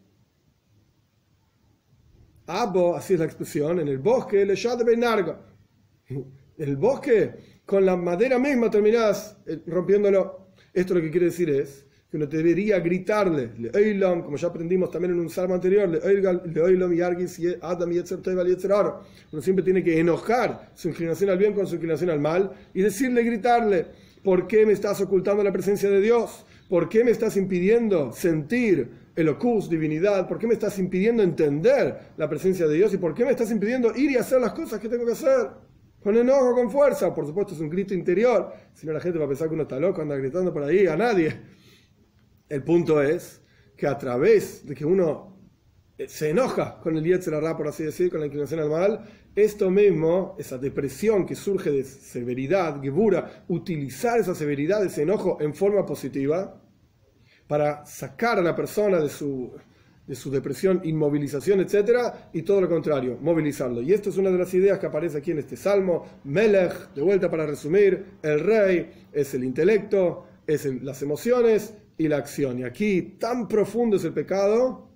Abo, 2.52 2.96
así 2.96 3.14
es 3.14 3.20
la 3.20 3.26
expresión, 3.26 3.80
en 3.80 3.88
el 3.88 3.98
bosque, 3.98 4.46
le 4.46 4.56
de 4.56 4.84
benarga. 4.84 5.40
el 6.58 6.76
bosque, 6.76 7.62
con 7.66 7.86
la 7.86 7.96
madera 7.96 8.38
misma 8.38 8.70
terminás 8.70 9.38
eh, 9.46 9.60
rompiéndolo. 9.68 10.48
Esto 10.74 10.94
lo 10.94 11.02
que 11.02 11.12
quiere 11.12 11.28
decir 11.28 11.50
es 11.50 11.86
que 12.10 12.18
uno 12.18 12.26
debería 12.26 12.80
gritarle, 12.82 13.52
le 13.58 14.00
como 14.02 14.36
ya 14.36 14.50
aprendimos 14.50 14.92
también 14.92 15.14
en 15.14 15.20
un 15.22 15.30
salmo 15.30 15.56
anterior, 15.56 15.88
le 15.88 16.00
Adam 17.62 17.90
Uno 19.32 19.42
siempre 19.42 19.64
tiene 19.64 19.82
que 19.82 19.98
enojar 19.98 20.72
su 20.76 20.90
inclinación 20.90 21.30
al 21.30 21.38
bien 21.38 21.54
con 21.54 21.66
su 21.68 21.76
inclinación 21.76 22.10
al 22.10 22.20
mal 22.20 22.52
y 22.74 22.82
decirle, 22.82 23.24
gritarle, 23.24 23.86
¿por 24.24 24.46
qué 24.46 24.66
me 24.66 24.74
estás 24.74 25.00
ocultando 25.00 25.42
la 25.42 25.54
presencia 25.54 25.90
de 25.90 26.02
Dios? 26.02 26.46
¿Por 26.68 26.90
qué 26.90 27.06
me 27.06 27.12
estás 27.12 27.38
impidiendo 27.38 28.12
sentir 28.12 28.90
el 29.16 29.30
ocus, 29.30 29.70
divinidad? 29.70 30.28
¿Por 30.28 30.40
qué 30.40 30.48
me 30.48 30.54
estás 30.54 30.78
impidiendo 30.80 31.24
entender 31.24 32.14
la 32.18 32.30
presencia 32.30 32.68
de 32.68 32.76
Dios? 32.76 32.94
¿Y 32.94 32.98
por 32.98 33.14
qué 33.14 33.26
me 33.26 33.32
estás 33.32 33.52
impidiendo 33.52 33.96
ir 33.96 34.12
y 34.12 34.18
hacer 34.18 34.40
las 34.40 34.54
cosas 34.54 34.80
que 34.80 34.90
tengo 34.90 35.06
que 35.06 35.14
hacer? 35.14 35.50
Con 36.02 36.16
enojo, 36.16 36.54
con 36.54 36.72
fuerza. 36.72 37.14
Por 37.14 37.26
supuesto, 37.26 37.54
es 37.54 37.60
un 37.60 37.70
grito 37.70 37.94
interior. 37.94 38.52
Si 38.74 38.88
no, 38.88 38.94
la 38.94 39.00
gente 39.00 39.20
va 39.20 39.26
a 39.26 39.28
pensar 39.28 39.48
que 39.48 39.54
uno 39.54 39.64
está 39.64 39.80
loco, 39.80 40.02
anda 40.02 40.16
gritando 40.16 40.54
por 40.54 40.64
ahí 40.64 40.88
a 40.88 40.96
nadie. 40.96 41.40
El 42.48 42.64
punto 42.64 43.02
es 43.02 43.42
que 43.78 43.88
a 43.88 43.98
través 43.98 44.66
de 44.66 44.76
que 44.76 44.86
uno 44.86 45.32
eh, 45.98 46.08
se 46.08 46.30
enoja 46.30 46.80
con 46.82 46.98
el 46.98 47.04
Yetzirah, 47.04 47.56
por 47.56 47.68
así 47.68 47.84
decir, 47.84 48.10
con 48.10 48.20
la 48.20 48.26
inclinación 48.26 48.60
al 48.60 48.70
mal, 48.70 49.06
esto 49.36 49.72
mismo, 49.72 50.36
esa 50.40 50.58
depresión 50.58 51.26
que 51.26 51.36
surge 51.36 51.72
de 51.72 51.84
severidad, 51.84 52.82
gebura, 52.82 53.46
utilizar 53.48 54.20
esa 54.20 54.36
severidad, 54.36 54.84
ese 54.84 55.04
enojo 55.04 55.38
en 55.40 55.54
forma 55.54 55.86
positiva, 55.86 56.61
para 57.52 57.86
sacar 57.86 58.40
a 58.40 58.42
la 58.42 58.56
persona 58.56 58.98
de 59.02 59.10
su, 59.10 59.52
de 60.08 60.16
su 60.16 60.32
depresión, 60.32 60.80
inmovilización, 60.86 61.60
etc. 61.60 62.14
Y 62.32 62.44
todo 62.44 62.62
lo 62.62 62.70
contrario, 62.70 63.18
movilizarlo. 63.20 63.82
Y 63.82 63.92
esto 63.92 64.10
es 64.10 64.16
una 64.16 64.30
de 64.30 64.38
las 64.38 64.54
ideas 64.54 64.80
que 64.80 64.86
aparece 64.86 65.18
aquí 65.18 65.32
en 65.32 65.40
este 65.40 65.58
salmo. 65.58 66.06
Melech, 66.24 66.94
de 66.94 67.02
vuelta 67.02 67.30
para 67.30 67.46
resumir, 67.46 68.06
el 68.22 68.40
rey 68.40 68.90
es 69.12 69.34
el 69.34 69.44
intelecto, 69.44 70.28
es 70.48 70.66
las 70.82 71.02
emociones 71.02 71.74
y 71.98 72.08
la 72.08 72.20
acción. 72.20 72.60
Y 72.60 72.64
aquí 72.64 73.18
tan 73.20 73.50
profundo 73.50 73.98
es 73.98 74.06
el 74.06 74.14
pecado, 74.14 74.88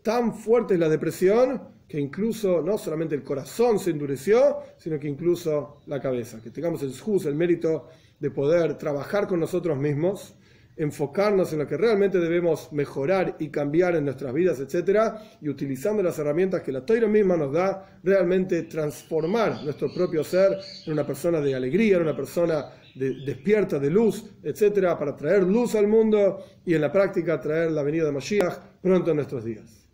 tan 0.00 0.32
fuerte 0.32 0.72
es 0.72 0.80
la 0.80 0.88
depresión, 0.88 1.60
que 1.86 2.00
incluso 2.00 2.62
no 2.62 2.78
solamente 2.78 3.16
el 3.16 3.22
corazón 3.22 3.78
se 3.78 3.90
endureció, 3.90 4.60
sino 4.78 4.98
que 4.98 5.08
incluso 5.08 5.82
la 5.84 6.00
cabeza. 6.00 6.40
Que 6.42 6.48
tengamos 6.48 6.82
el 6.82 6.98
juz, 6.98 7.26
el 7.26 7.34
mérito 7.34 7.88
de 8.18 8.30
poder 8.30 8.78
trabajar 8.78 9.26
con 9.28 9.40
nosotros 9.40 9.76
mismos, 9.76 10.37
enfocarnos 10.78 11.52
en 11.52 11.58
lo 11.58 11.66
que 11.66 11.76
realmente 11.76 12.18
debemos 12.18 12.72
mejorar 12.72 13.36
y 13.38 13.48
cambiar 13.48 13.96
en 13.96 14.04
nuestras 14.04 14.32
vidas, 14.32 14.60
etc. 14.60 15.14
Y 15.40 15.48
utilizando 15.48 16.02
las 16.02 16.18
herramientas 16.18 16.62
que 16.62 16.72
la 16.72 16.86
Toira 16.86 17.08
misma 17.08 17.36
nos 17.36 17.52
da, 17.52 17.98
realmente 18.02 18.62
transformar 18.62 19.64
nuestro 19.64 19.92
propio 19.92 20.22
ser 20.22 20.56
en 20.86 20.92
una 20.92 21.06
persona 21.06 21.40
de 21.40 21.54
alegría, 21.54 21.96
en 21.96 22.02
una 22.02 22.16
persona 22.16 22.66
despierta 22.94 23.78
de 23.78 23.90
luz, 23.90 24.24
etcétera, 24.42 24.98
para 24.98 25.14
traer 25.14 25.42
luz 25.42 25.74
al 25.74 25.86
mundo 25.86 26.44
y 26.64 26.74
en 26.74 26.80
la 26.80 26.92
práctica 26.92 27.40
traer 27.40 27.70
la 27.72 27.82
venida 27.82 28.04
de 28.04 28.12
Mashiach 28.12 28.58
pronto 28.80 29.10
en 29.10 29.16
nuestros 29.16 29.44
días. 29.44 29.87